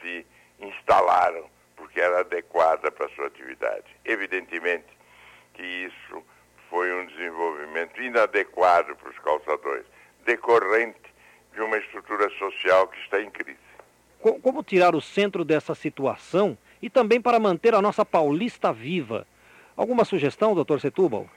[0.01, 0.27] se
[0.61, 3.85] instalaram, porque era adequada para a sua atividade.
[4.05, 4.87] Evidentemente
[5.55, 6.25] que isso
[6.71, 9.85] foi um desenvolvimento inadequado para os calçadões,
[10.25, 11.13] decorrente
[11.53, 13.59] de uma estrutura social que está em crise.
[14.21, 19.27] Como tirar o centro dessa situação e também para manter a nossa Paulista viva?
[19.77, 21.29] Alguma sugestão, doutor Setúbal?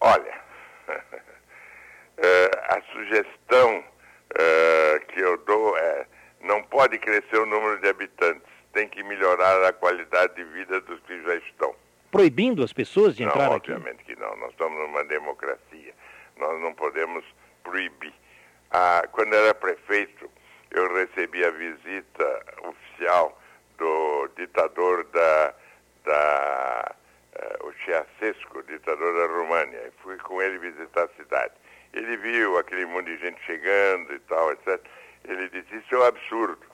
[0.00, 0.40] Olha,
[2.18, 3.84] eh, a sugestão
[4.36, 6.06] eh, que eu dou é
[6.40, 11.00] não pode crescer o número de habitantes, tem que melhorar a qualidade de vida dos
[11.00, 11.74] que já estão.
[12.14, 13.72] Proibindo as pessoas de entrar não, aqui?
[13.72, 15.92] Obviamente que não, nós estamos numa democracia,
[16.36, 17.24] nós não podemos
[17.64, 18.14] proibir.
[18.70, 20.30] Ah, quando era prefeito,
[20.70, 23.36] eu recebi a visita oficial
[23.78, 25.54] do ditador da,
[26.04, 26.94] da
[27.34, 29.80] uh, o Ceausescu, ditador da România.
[29.88, 31.54] E fui com ele visitar a cidade.
[31.92, 34.80] Ele viu aquele monte de gente chegando e tal, etc.
[35.24, 36.64] Ele disse, isso é um absurdo.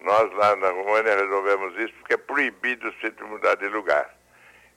[0.00, 4.19] Nós lá na România resolvemos isso porque é proibido você mudar de lugar.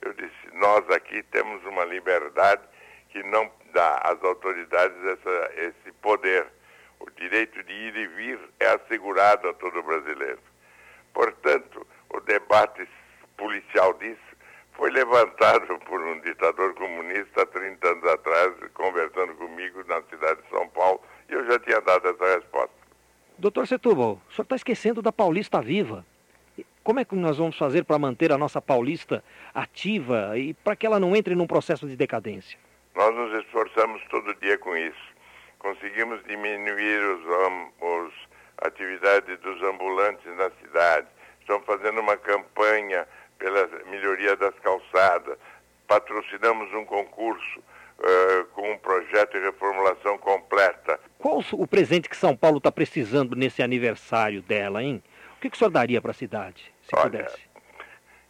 [0.02, 2.62] Eu disse, nós aqui temos uma liberdade
[3.08, 6.46] que não dá às autoridades essa, esse poder
[7.00, 10.38] o direito de ir e vir é assegurado a todo brasileiro.
[11.12, 12.88] Portanto, o debate
[13.36, 14.20] policial disso
[14.72, 20.48] foi levantado por um ditador comunista há 30 anos atrás, conversando comigo na cidade de
[20.48, 22.74] São Paulo, e eu já tinha dado essa resposta.
[23.36, 26.06] Doutor Setúbal, o senhor está esquecendo da Paulista Viva.
[26.84, 30.84] Como é que nós vamos fazer para manter a nossa paulista ativa e para que
[30.84, 32.58] ela não entre num processo de decadência?
[32.94, 35.14] Nós nos esforçamos todo dia com isso.
[35.58, 37.22] Conseguimos diminuir os,
[37.80, 38.12] os
[38.58, 41.06] atividades dos ambulantes na cidade.
[41.40, 45.38] Estamos fazendo uma campanha pela melhoria das calçadas.
[45.88, 51.00] Patrocinamos um concurso uh, com um projeto de reformulação completa.
[51.18, 55.02] Qual o presente que São Paulo está precisando nesse aniversário dela, hein?
[55.38, 57.48] O que, que o senhor daria para a cidade, se Olha, pudesse?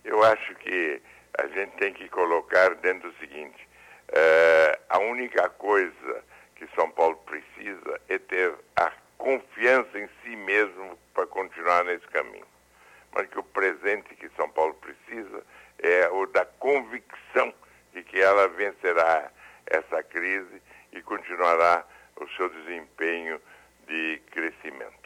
[0.04, 1.02] Eu acho que
[1.38, 3.68] a gente tem que colocar dentro do seguinte:
[4.10, 10.98] uh, a única coisa que São Paulo precisa é ter a confiança em si mesmo
[11.12, 12.46] para continuar nesse caminho.
[13.12, 15.42] Mas que o presente que São Paulo precisa
[15.78, 17.54] é o da convicção
[17.92, 19.30] de que ela vencerá
[19.66, 20.60] essa crise
[20.92, 21.84] e continuará
[22.16, 23.40] o seu desempenho
[23.86, 25.03] de crescimento.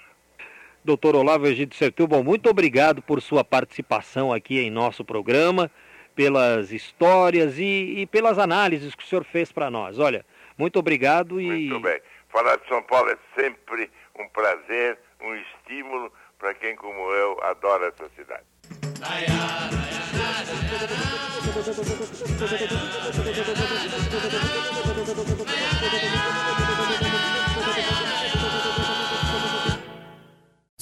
[0.84, 5.70] Doutor Olavo Egídio Sertubal, muito obrigado por sua participação aqui em nosso programa,
[6.14, 9.98] pelas histórias e, e pelas análises que o senhor fez para nós.
[9.98, 10.24] Olha,
[10.56, 11.68] muito obrigado e.
[11.68, 12.00] Muito bem.
[12.30, 17.88] Falar de São Paulo é sempre um prazer, um estímulo para quem, como eu, adora
[17.88, 18.44] essa cidade.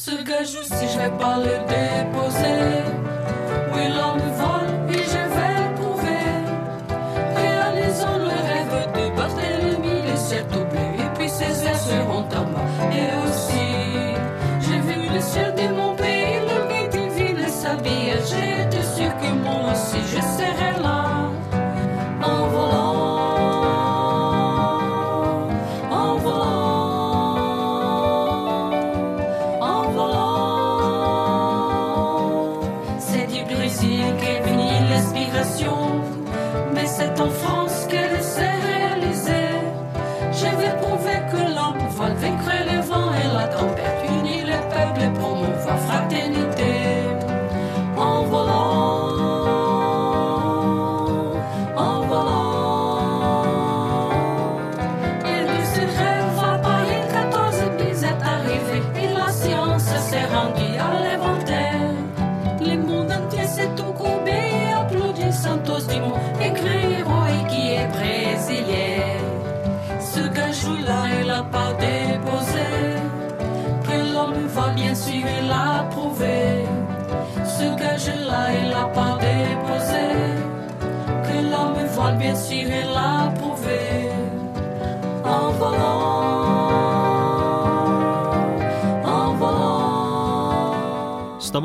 [0.06, 2.84] Ce gajo, si je vais pas le déposer,
[3.72, 6.28] oui, l'homme vole et je vais prouver.
[7.34, 12.60] Réalisons le rêve de Barthélemy, les ciels doublés, et puis ses airs seront à moi.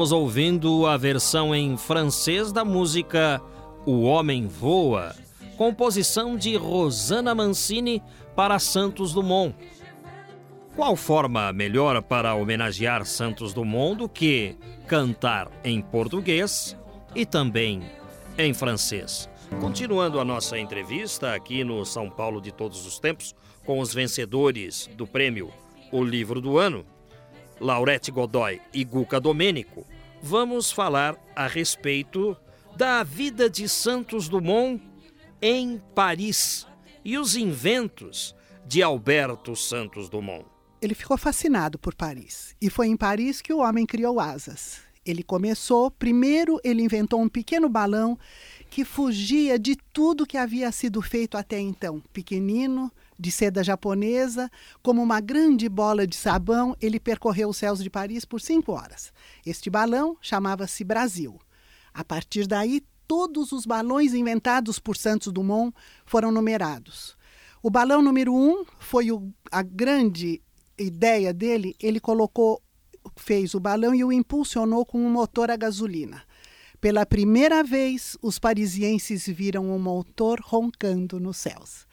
[0.02, 3.40] Estamos ouvindo a versão em francês da música
[3.86, 5.16] O Homem Voa,
[5.56, 8.02] composição de Rosana Mancini
[8.36, 9.56] para Santos Dumont.
[10.76, 16.76] Qual forma melhor para homenagear Santos Dumont do que cantar em português
[17.14, 17.84] e também
[18.40, 19.30] em francês?
[19.60, 24.90] Continuando a nossa entrevista aqui no São Paulo de Todos os Tempos, com os vencedores
[24.98, 25.52] do prêmio
[25.92, 26.84] O Livro do Ano,
[27.62, 29.86] Laurete Godoy e Guca Domênico,
[30.20, 32.36] vamos falar a respeito
[32.76, 34.82] da vida de Santos Dumont
[35.40, 36.66] em Paris
[37.06, 40.46] e os inventos de Alberto Santos Dumont.
[40.82, 44.82] Ele ficou fascinado por Paris e foi em Paris que o homem criou asas.
[45.06, 48.18] Ele começou, primeiro ele inventou um pequeno balão
[48.72, 52.02] que fugia de tudo que havia sido feito até então.
[52.12, 54.50] Pequenino, de seda japonesa,
[54.82, 59.14] como uma grande bola de sabão, ele percorreu os céus de Paris por cinco horas.
[59.46, 61.40] Este balão chamava-se Brasil.
[61.94, 65.72] A partir daí, todos os balões inventados por Santos Dumont
[66.04, 67.16] foram numerados.
[67.62, 70.42] O balão número um foi o, a grande
[70.76, 71.76] ideia dele.
[71.80, 72.60] Ele colocou,
[73.16, 76.24] fez o balão e o impulsionou com um motor a gasolina.
[76.80, 81.86] Pela primeira vez, os parisienses viram um motor roncando nos céus.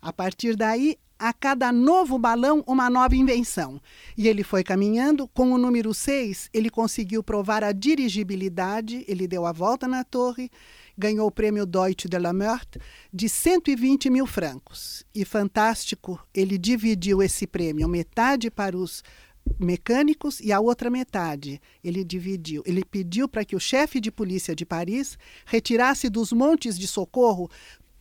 [0.00, 3.80] A partir daí, a cada novo balão, uma nova invenção.
[4.16, 5.26] E ele foi caminhando.
[5.28, 10.50] Com o número 6, ele conseguiu provar a dirigibilidade, ele deu a volta na torre,
[10.96, 12.78] ganhou o prêmio Deutsche de la Meurthe
[13.12, 15.04] de 120 mil francos.
[15.14, 19.02] E fantástico, ele dividiu esse prêmio, metade para os
[19.60, 22.62] mecânicos e a outra metade ele dividiu.
[22.66, 27.48] Ele pediu para que o chefe de polícia de Paris retirasse dos montes de socorro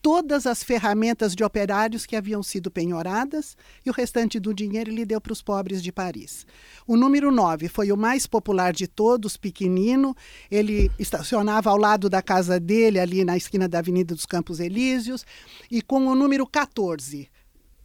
[0.05, 5.03] todas as ferramentas de operários que haviam sido penhoradas e o restante do dinheiro ele
[5.03, 6.45] deu para os pobres de Paris.
[6.85, 10.15] O número 9 foi o mais popular de todos, pequenino.
[10.51, 15.25] Ele estacionava ao lado da casa dele, ali na esquina da Avenida dos Campos Elíseos.
[15.71, 17.27] E com o número 14,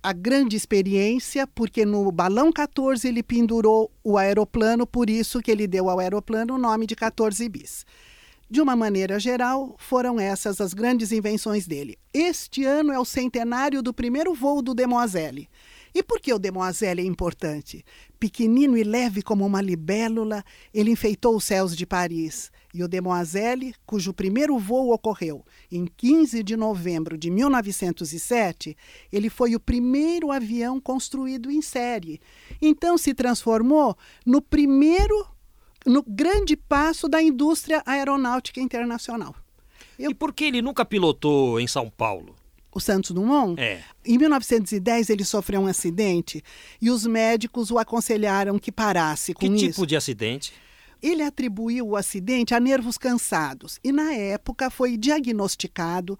[0.02, 5.66] a grande experiência, porque no balão 14 ele pendurou o aeroplano, por isso que ele
[5.66, 7.86] deu ao aeroplano o nome de 14 bis.
[8.50, 11.96] De uma maneira geral, foram essas as grandes invenções dele.
[12.12, 15.48] Este ano é o centenário do primeiro voo do Demoiselle.
[15.94, 17.84] E por que o Demoiselle é importante?
[18.18, 20.44] Pequenino e leve como uma libélula,
[20.74, 22.50] ele enfeitou os céus de Paris.
[22.74, 28.76] E o Demoiselle, cujo primeiro voo ocorreu em 15 de novembro de 1907,
[29.12, 32.20] ele foi o primeiro avião construído em série.
[32.60, 33.96] Então se transformou
[34.26, 35.24] no primeiro
[35.86, 39.34] no grande passo da indústria aeronáutica internacional.
[39.98, 40.10] Eu...
[40.10, 42.34] E por que ele nunca pilotou em São Paulo?
[42.72, 43.60] O Santos Dumont?
[43.60, 43.82] É.
[44.04, 46.42] Em 1910 ele sofreu um acidente
[46.80, 49.56] e os médicos o aconselharam que parasse com que isso.
[49.56, 50.52] Que tipo de acidente?
[51.02, 56.18] Ele atribuiu o acidente a nervos cansados e na época foi diagnosticado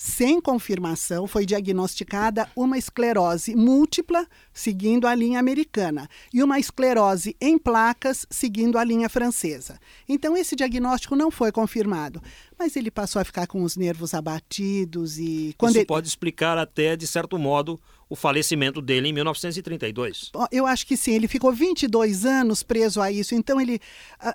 [0.00, 4.24] sem confirmação, foi diagnosticada uma esclerose múltipla,
[4.54, 9.80] seguindo a linha americana, e uma esclerose em placas, seguindo a linha francesa.
[10.08, 12.22] Então, esse diagnóstico não foi confirmado,
[12.56, 15.52] mas ele passou a ficar com os nervos abatidos e.
[15.58, 15.86] Quando Isso ele...
[15.86, 20.30] pode explicar até, de certo modo, o falecimento dele em 1932.
[20.50, 23.34] Eu acho que sim, ele ficou 22 anos preso a isso.
[23.34, 23.80] Então ele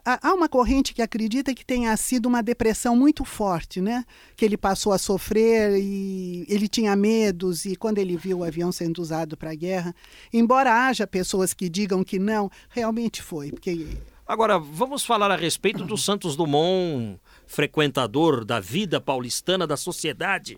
[0.05, 4.05] há uma corrente que acredita que tenha sido uma depressão muito forte, né?
[4.35, 8.71] Que ele passou a sofrer e ele tinha medos e quando ele viu o avião
[8.71, 9.95] sendo usado para a guerra,
[10.31, 13.87] embora haja pessoas que digam que não, realmente foi, porque
[14.25, 20.57] Agora, vamos falar a respeito do Santos Dumont, frequentador da vida paulistana da sociedade.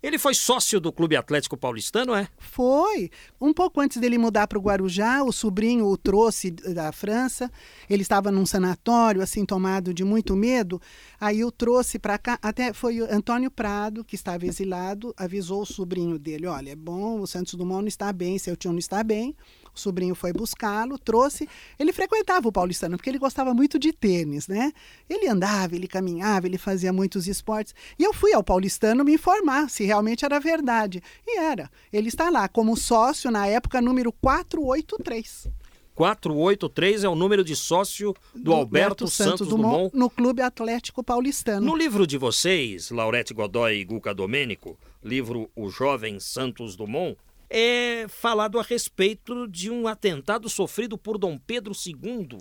[0.00, 2.28] Ele foi sócio do Clube Atlético Paulistano, é?
[2.38, 3.10] Foi.
[3.40, 7.50] Um pouco antes dele mudar para o Guarujá, o sobrinho o trouxe da França.
[7.90, 10.80] Ele estava num sanatório, assim, tomado de muito medo.
[11.20, 12.38] Aí o trouxe para cá.
[12.40, 17.20] Até foi o Antônio Prado, que estava exilado, avisou o sobrinho dele: olha, é bom,
[17.20, 19.34] o Santos Dumont não está bem, seu tio não está bem.
[19.78, 21.48] O sobrinho foi buscá-lo, trouxe.
[21.78, 24.72] Ele frequentava o paulistano porque ele gostava muito de tênis, né?
[25.08, 27.72] Ele andava, ele caminhava, ele fazia muitos esportes.
[27.96, 31.00] E eu fui ao paulistano me informar se realmente era verdade.
[31.24, 31.70] E era.
[31.92, 35.48] Ele está lá como sócio na época número 483.
[35.94, 40.10] 483 é o número de sócio do, do Alberto, Alberto, Santos, Santos Dumont, Dumont, no
[40.10, 41.64] Clube Atlético Paulistano.
[41.64, 47.16] No livro de vocês, Laurete Godoy e Guca Domênico, livro O Jovem Santos Dumont,
[47.50, 52.38] é falado a respeito de um atentado sofrido por Dom Pedro II.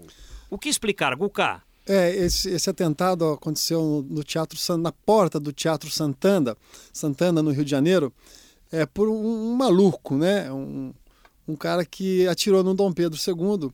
[0.49, 1.63] O que explicar, Gucá?
[1.87, 6.57] É, esse, esse atentado aconteceu no, no, teatro na porta do Teatro Santana,
[6.91, 8.13] Santana no Rio de Janeiro,
[8.69, 10.51] é por um, um maluco, né?
[10.51, 10.93] Um,
[11.47, 13.71] um cara que atirou no Dom Pedro II,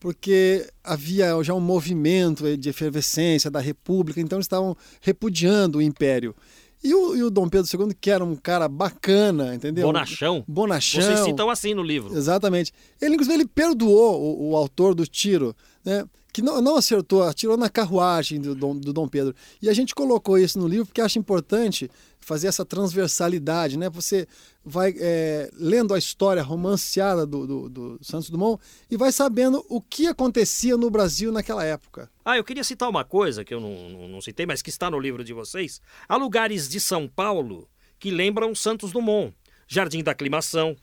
[0.00, 6.34] porque havia já um movimento de efervescência da República, então eles estavam repudiando o Império.
[6.82, 9.86] E o, e o Dom Pedro II, que era um cara bacana, entendeu?
[9.86, 10.44] Bonachão.
[10.48, 11.02] Bonachão.
[11.02, 12.16] Vocês citam assim no livro.
[12.16, 12.72] Exatamente.
[13.00, 15.54] Ele, inclusive, ele perdoou o, o autor do tiro,
[15.84, 16.04] né?
[16.32, 19.34] que não, não acertou, atirou na carruagem do Dom, do Dom Pedro.
[19.60, 21.90] E a gente colocou isso no livro porque acha importante
[22.22, 23.90] fazer essa transversalidade, né?
[23.90, 24.26] Você
[24.64, 29.80] vai é, lendo a história romanceada do, do, do, Santos Dumont e vai sabendo o
[29.80, 32.10] que acontecia no Brasil naquela época.
[32.24, 34.90] Ah, eu queria citar uma coisa que eu não, não, não citei, mas que está
[34.90, 35.80] no livro de vocês.
[36.08, 37.68] Há lugares de São Paulo
[37.98, 39.34] que lembram Santos Dumont.
[39.66, 40.76] Jardim da Aclimação,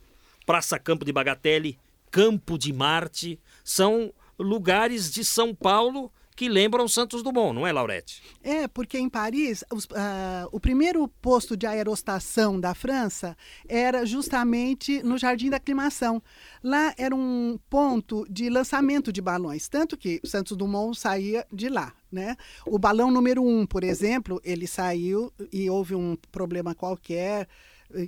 [0.46, 1.78] Praça Campo de Bagatelle,
[2.10, 8.24] Campo de Marte, são lugares de São Paulo que lembram Santos Dumont, não é, Laurete?
[8.42, 13.36] É, porque em Paris, os, uh, o primeiro posto de aerostação da França
[13.68, 16.24] era justamente no Jardim da Aclimação.
[16.64, 21.92] Lá era um ponto de lançamento de balões, tanto que Santos Dumont saía de lá.
[22.10, 22.38] Né?
[22.66, 27.50] O balão número um, por exemplo, ele saiu e houve um problema qualquer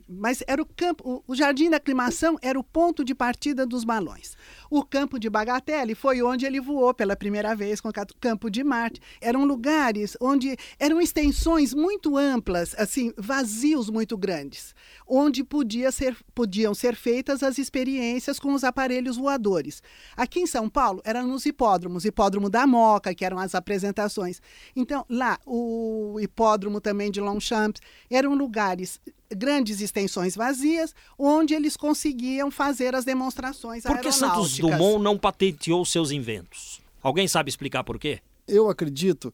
[0.07, 4.35] mas era o campo, o jardim da aclimação era o ponto de partida dos balões.
[4.69, 8.63] O campo de Bagatelle foi onde ele voou pela primeira vez com o campo de
[8.63, 9.01] Marte.
[9.19, 14.75] Eram lugares onde eram extensões muito amplas, assim, vazios muito grandes,
[15.07, 19.81] onde podia ser, podiam ser feitas as experiências com os aparelhos voadores.
[20.15, 24.41] Aqui em São Paulo eram nos hipódromos, hipódromo da Moca, que eram as apresentações.
[24.75, 28.99] Então, lá, o hipódromo também de Longchamps, eram lugares
[29.71, 35.85] grandes extensões vazias, onde eles conseguiam fazer as demonstrações Por que Santos Dumont não patenteou
[35.85, 36.81] seus inventos?
[37.01, 38.19] Alguém sabe explicar por quê?
[38.47, 39.33] Eu acredito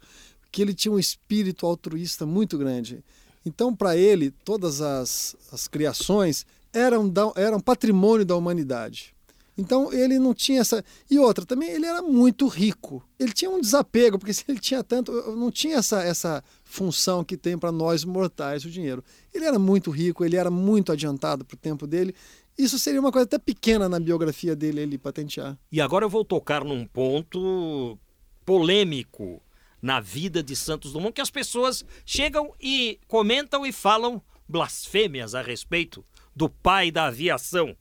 [0.52, 3.04] que ele tinha um espírito altruísta muito grande.
[3.46, 9.16] Então, para ele, todas as, as criações eram, da, eram patrimônio da humanidade.
[9.58, 10.84] Então ele não tinha essa.
[11.10, 13.04] E outra, também ele era muito rico.
[13.18, 15.12] Ele tinha um desapego, porque se ele tinha tanto.
[15.36, 19.04] Não tinha essa, essa função que tem para nós mortais o dinheiro.
[19.34, 22.14] Ele era muito rico, ele era muito adiantado para o tempo dele.
[22.58, 25.58] Isso seria uma coisa até pequena na biografia dele, ele patentear.
[25.72, 27.98] E agora eu vou tocar num ponto
[28.44, 29.42] polêmico
[29.82, 35.42] na vida de Santos Dumont, que as pessoas chegam e comentam e falam blasfêmias a
[35.42, 36.04] respeito
[36.36, 37.76] do pai da aviação.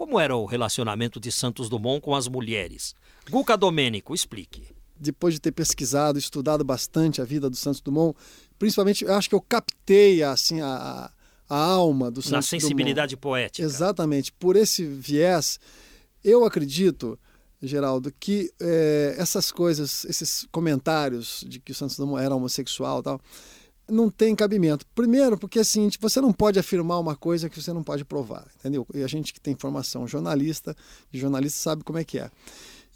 [0.00, 2.94] Como era o relacionamento de Santos Dumont com as mulheres?
[3.28, 4.66] Guca Domênico, explique.
[4.98, 8.16] Depois de ter pesquisado, estudado bastante a vida do Santos Dumont,
[8.58, 11.12] principalmente, eu acho que eu captei assim a,
[11.46, 13.20] a alma do Santos Na sensibilidade Dumont.
[13.20, 13.62] poética.
[13.62, 14.32] Exatamente.
[14.32, 15.60] Por esse viés,
[16.24, 17.18] eu acredito,
[17.60, 23.02] Geraldo, que é, essas coisas, esses comentários de que o Santos Dumont era homossexual e
[23.02, 23.20] tal,
[23.90, 24.86] não tem cabimento.
[24.94, 28.86] Primeiro, porque assim, você não pode afirmar uma coisa que você não pode provar, entendeu?
[28.94, 30.76] E a gente que tem formação jornalista,
[31.12, 32.30] jornalista sabe como é que é.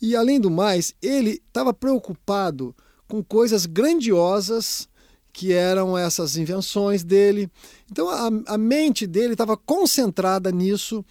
[0.00, 2.74] E além do mais, ele estava preocupado
[3.08, 4.88] com coisas grandiosas
[5.32, 7.50] que eram essas invenções dele.
[7.90, 11.04] Então a, a mente dele estava concentrada nisso,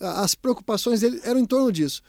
[0.00, 2.02] as preocupações dele eram em torno disso.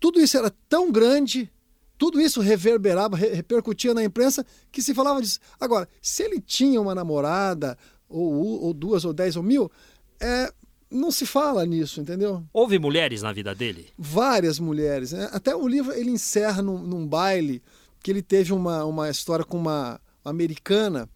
[0.00, 1.50] Tudo isso era tão grande,
[1.96, 5.38] tudo isso reverberava, repercutia na imprensa, que se falava disso.
[5.60, 7.78] Agora, se ele tinha uma namorada,
[8.08, 9.70] ou, ou duas, ou dez, ou mil,
[10.20, 10.52] é,
[10.90, 12.44] não se fala nisso, entendeu?
[12.52, 13.88] Houve mulheres na vida dele?
[13.98, 15.12] Várias mulheres.
[15.12, 15.28] Né?
[15.32, 17.62] Até o livro ele encerra num, num, baile
[18.02, 21.08] que ele teve uma, uma história com uma americana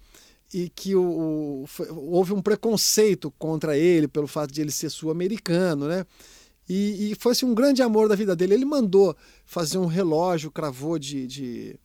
[0.52, 4.90] e que o, o, foi, houve um preconceito contra ele pelo fato de ele ser
[4.90, 6.04] sul-americano, né?
[6.68, 8.54] E, e foi assim, um grande amor da vida dele.
[8.54, 11.76] Ele mandou fazer um relógio, cravou de, de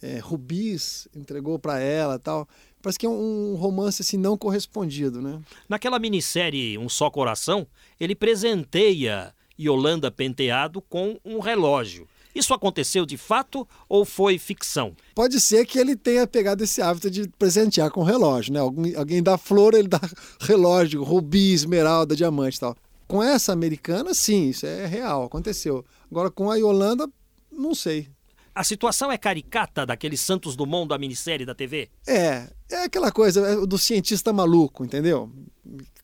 [0.00, 2.48] é, rubis, entregou para ela tal.
[2.80, 5.40] Parece que é um romance assim não correspondido, né?
[5.68, 7.66] Naquela minissérie Um Só Coração,
[8.00, 12.08] ele presenteia Yolanda Penteado com um relógio.
[12.34, 14.96] Isso aconteceu de fato ou foi ficção?
[15.14, 18.60] Pode ser que ele tenha pegado esse hábito de presentear com relógio, né?
[18.60, 20.00] Alguém, alguém dá flor, ele dá
[20.40, 22.76] relógio, rubi, esmeralda, diamante e tal.
[23.12, 25.84] Com essa americana, sim, isso é real, aconteceu.
[26.10, 27.06] Agora com a Yolanda,
[27.52, 28.08] não sei.
[28.54, 31.90] A situação é caricata daquele Santos Dumont da minissérie da TV?
[32.06, 35.30] É, é aquela coisa do cientista maluco, entendeu?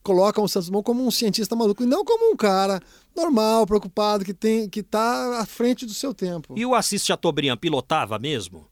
[0.02, 2.78] Colocam o Santos Dumont como um cientista maluco e não como um cara
[3.16, 6.58] normal, preocupado, que tem que está à frente do seu tempo.
[6.58, 8.68] E o Assis Chateaubriand pilotava mesmo?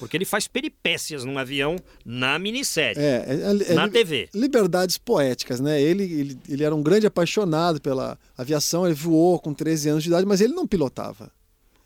[0.00, 4.30] Porque ele faz peripécias num avião na minissérie, é, é, é, na TV.
[4.34, 5.80] Liberdades poéticas, né?
[5.80, 10.08] Ele, ele, ele era um grande apaixonado pela aviação, ele voou com 13 anos de
[10.08, 11.30] idade, mas ele não pilotava.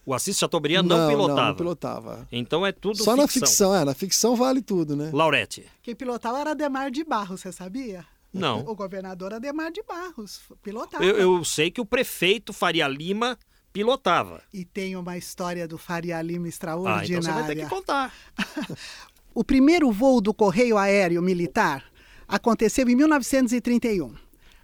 [0.07, 1.41] O Assis Chateaubriand não, não pilotava.
[1.41, 2.29] Não, não pilotava.
[2.31, 3.17] Então é tudo Só ficção.
[3.17, 3.85] na ficção, é.
[3.85, 5.11] Na ficção vale tudo, né?
[5.13, 5.67] Laurete.
[5.83, 8.05] Quem pilotava era Ademar de Barros, você sabia?
[8.33, 8.61] Não.
[8.61, 11.05] O governador Ademar de Barros pilotava.
[11.05, 13.39] Eu, eu sei que o prefeito Faria Lima
[13.75, 14.41] pilotava.
[14.53, 17.03] E tem uma história do Faria Lima extraordinária.
[17.03, 18.15] Ah, então você vai ter que contar.
[19.35, 21.85] o primeiro voo do Correio Aéreo Militar
[22.27, 24.15] aconteceu em 1931.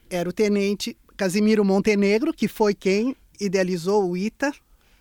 [0.08, 4.54] Era o tenente Casimiro Montenegro, que foi quem idealizou o ITA,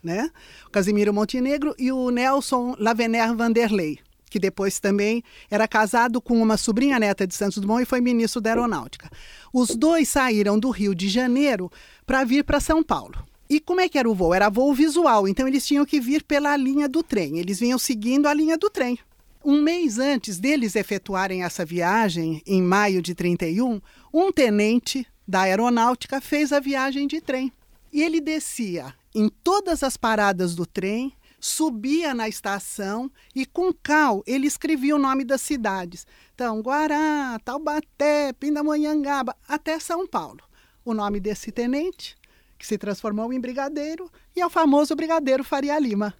[0.03, 0.31] né?
[0.65, 6.57] O Casimiro Montenegro e o Nelson Lavener Vanderlei, que depois também era casado com uma
[6.57, 9.07] sobrinha neta de Santos Dumont e foi ministro da Aeronáutica.
[9.53, 11.71] Os dois saíram do Rio de Janeiro
[12.07, 13.28] para vir para São Paulo.
[13.49, 14.33] E como é que era o voo?
[14.33, 17.39] Era voo visual, então eles tinham que vir pela linha do trem.
[17.39, 18.99] Eles vinham seguindo a linha do trem.
[19.43, 23.81] Um mês antes deles efetuarem essa viagem, em maio de 31,
[24.13, 27.51] um tenente da aeronáutica fez a viagem de trem.
[27.91, 34.21] E ele descia em todas as paradas do trem, subia na estação e com cal
[34.27, 36.05] ele escrevia o nome das cidades.
[36.35, 40.41] Então, Guará, Taubaté, Pindamonhangaba, até São Paulo.
[40.85, 42.15] O nome desse tenente,
[42.59, 46.13] que se transformou em brigadeiro, e é o famoso brigadeiro Faria Lima.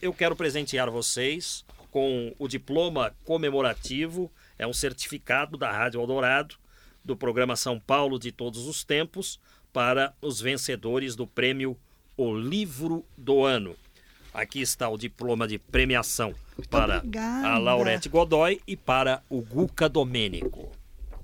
[0.00, 6.56] Eu quero presentear vocês com o diploma comemorativo, é um certificado da Rádio Eldorado,
[7.06, 9.38] do programa São Paulo de Todos os Tempos,
[9.72, 11.76] para os vencedores do prêmio
[12.16, 13.76] O Livro do Ano.
[14.34, 16.34] Aqui está o diploma de premiação
[16.68, 17.46] para obrigada.
[17.46, 20.68] a Laurete Godoy e para o Guca Domênico.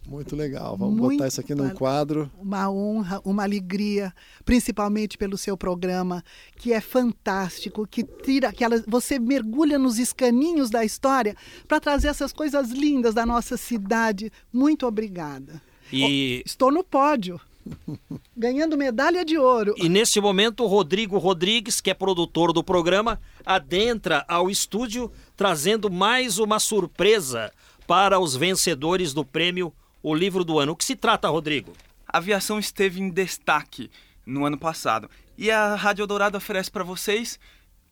[0.06, 0.76] Muito legal.
[0.76, 2.30] Vamos Muito botar isso aqui num quadro.
[2.38, 4.12] Uma honra, uma alegria,
[4.44, 6.24] principalmente pelo seu programa,
[6.56, 8.82] que é fantástico, que tira aquela.
[8.86, 14.30] Você mergulha nos escaninhos da história para trazer essas coisas lindas da nossa cidade.
[14.52, 15.60] Muito obrigada.
[15.92, 17.40] E Estou no pódio,
[18.36, 19.74] ganhando medalha de ouro.
[19.76, 25.90] E neste momento, o Rodrigo Rodrigues, que é produtor do programa, adentra ao estúdio trazendo
[25.90, 27.52] mais uma surpresa
[27.86, 29.72] para os vencedores do prêmio
[30.02, 30.72] O Livro do Ano.
[30.72, 31.72] O que se trata, Rodrigo?
[32.06, 33.90] A aviação esteve em destaque
[34.24, 37.38] no ano passado e a Rádio Eldorado oferece para vocês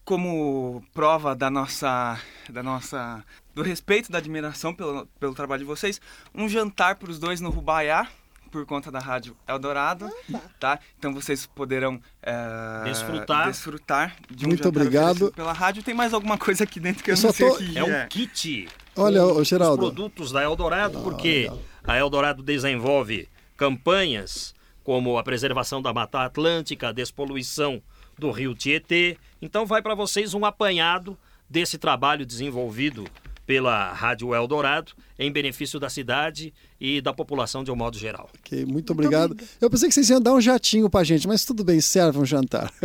[0.04, 3.24] como prova da nossa da nossa
[3.54, 6.00] do respeito, da admiração pelo, pelo trabalho de vocês,
[6.34, 8.08] um jantar para os dois no Rubaiá
[8.50, 10.10] por conta da Rádio Eldorado,
[10.58, 10.80] tá?
[10.98, 13.46] Então vocês poderão eh, Desfrutar.
[13.46, 15.32] desfrutar de um Muito jantar obrigado.
[15.32, 15.84] pela rádio.
[15.84, 17.78] Tem mais alguma coisa aqui dentro que eu, Eu não só sei tô- o que
[17.78, 18.06] É um é.
[18.08, 19.84] kit Olha, ô, Geraldo.
[19.86, 21.48] os produtos da Eldorado, porque
[21.84, 27.80] a Eldorado desenvolve campanhas como a preservação da Mata Atlântica, a despoluição
[28.20, 29.16] do rio Tietê.
[29.42, 31.18] Então vai para vocês um apanhado
[31.48, 33.04] desse trabalho desenvolvido
[33.44, 38.30] pela Rádio Eldorado em benefício da cidade e da população de um modo geral.
[38.38, 39.36] Ok, muito obrigado.
[39.60, 42.24] Eu pensei que vocês iam dar um jatinho pra gente, mas tudo bem, serve um
[42.24, 42.72] jantar.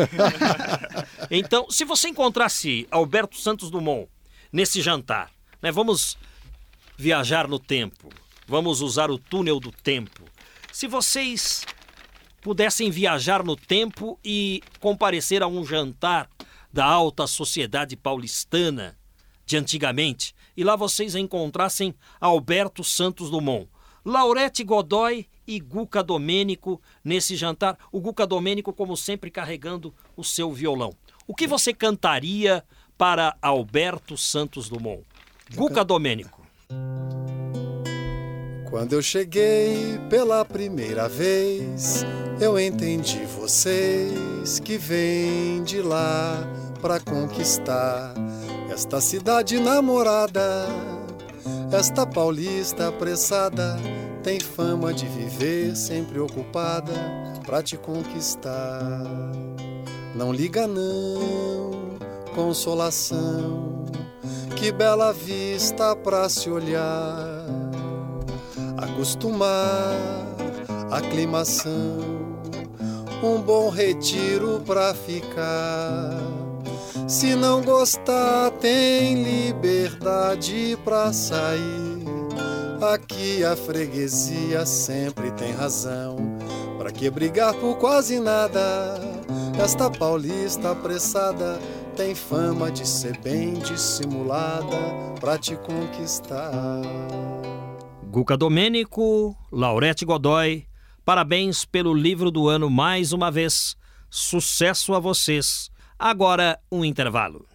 [1.31, 4.07] Então, se você encontrasse Alberto Santos Dumont
[4.53, 6.17] nesse jantar, né, vamos
[6.95, 8.09] viajar no tempo,
[8.47, 10.23] vamos usar o túnel do tempo.
[10.71, 11.65] Se vocês
[12.45, 16.29] pudessem viajar no tempo e comparecer a um jantar
[16.71, 18.95] da alta sociedade paulistana
[19.47, 23.67] de antigamente, e lá vocês encontrassem Alberto Santos Dumont,
[24.05, 30.53] Laurete Godoy e Guca Domênico nesse jantar, o Guca Domênico, como sempre, carregando o seu
[30.53, 30.93] violão.
[31.25, 32.63] O que você cantaria
[32.95, 35.01] para Alberto Santos Dumont?
[35.55, 36.45] Guca Domênico.
[38.69, 42.03] Quando eu cheguei pela primeira vez,
[42.41, 46.45] eu entendi vocês que vêm de lá
[46.81, 48.13] pra conquistar
[48.69, 50.67] esta cidade namorada.
[51.71, 53.77] Esta paulista apressada
[54.23, 56.93] tem fama de viver sempre ocupada
[57.45, 59.03] pra te conquistar.
[60.15, 61.97] Não liga não,
[62.33, 63.85] consolação,
[64.55, 67.44] que bela vista pra se olhar
[68.77, 69.93] acostumar,
[70.91, 71.99] aclimação,
[73.23, 76.17] um bom retiro pra ficar.
[77.07, 82.05] Se não gostar, tem liberdade pra sair.
[82.93, 86.17] Aqui a freguesia sempre tem razão.
[86.77, 88.99] Pra que brigar por quase nada?
[89.59, 91.59] Esta paulista apressada
[91.95, 94.77] tem fama de ser bem dissimulada
[95.19, 96.81] pra te conquistar.
[98.15, 100.65] Guca Domênico, Laurete Godoy,
[101.03, 103.75] parabéns pelo livro do ano mais uma vez.
[104.09, 105.69] Sucesso a vocês.
[105.99, 107.45] Agora um intervalo.